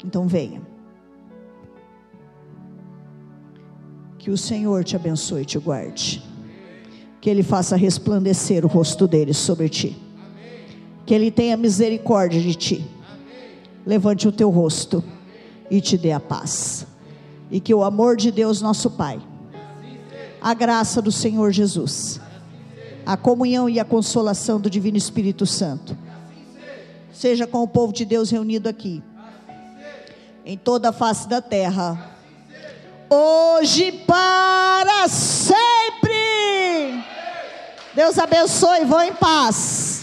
[0.04, 0.60] Então venha.
[4.18, 6.20] Que o Senhor te abençoe e te guarde.
[7.20, 9.96] Que Ele faça resplandecer o rosto dele sobre ti.
[11.06, 12.84] Que Ele tenha misericórdia de ti.
[13.86, 15.04] Levante o teu rosto
[15.70, 16.84] e te dê a paz.
[17.48, 19.29] E que o amor de Deus, nosso Pai,
[20.40, 22.20] a graça do Senhor Jesus,
[23.04, 25.96] a comunhão e a consolação do Divino Espírito Santo,
[27.12, 29.02] seja com o povo de Deus reunido aqui,
[30.44, 32.16] em toda a face da terra,
[33.08, 36.10] hoje para sempre.
[37.94, 39.99] Deus abençoe, vão em paz.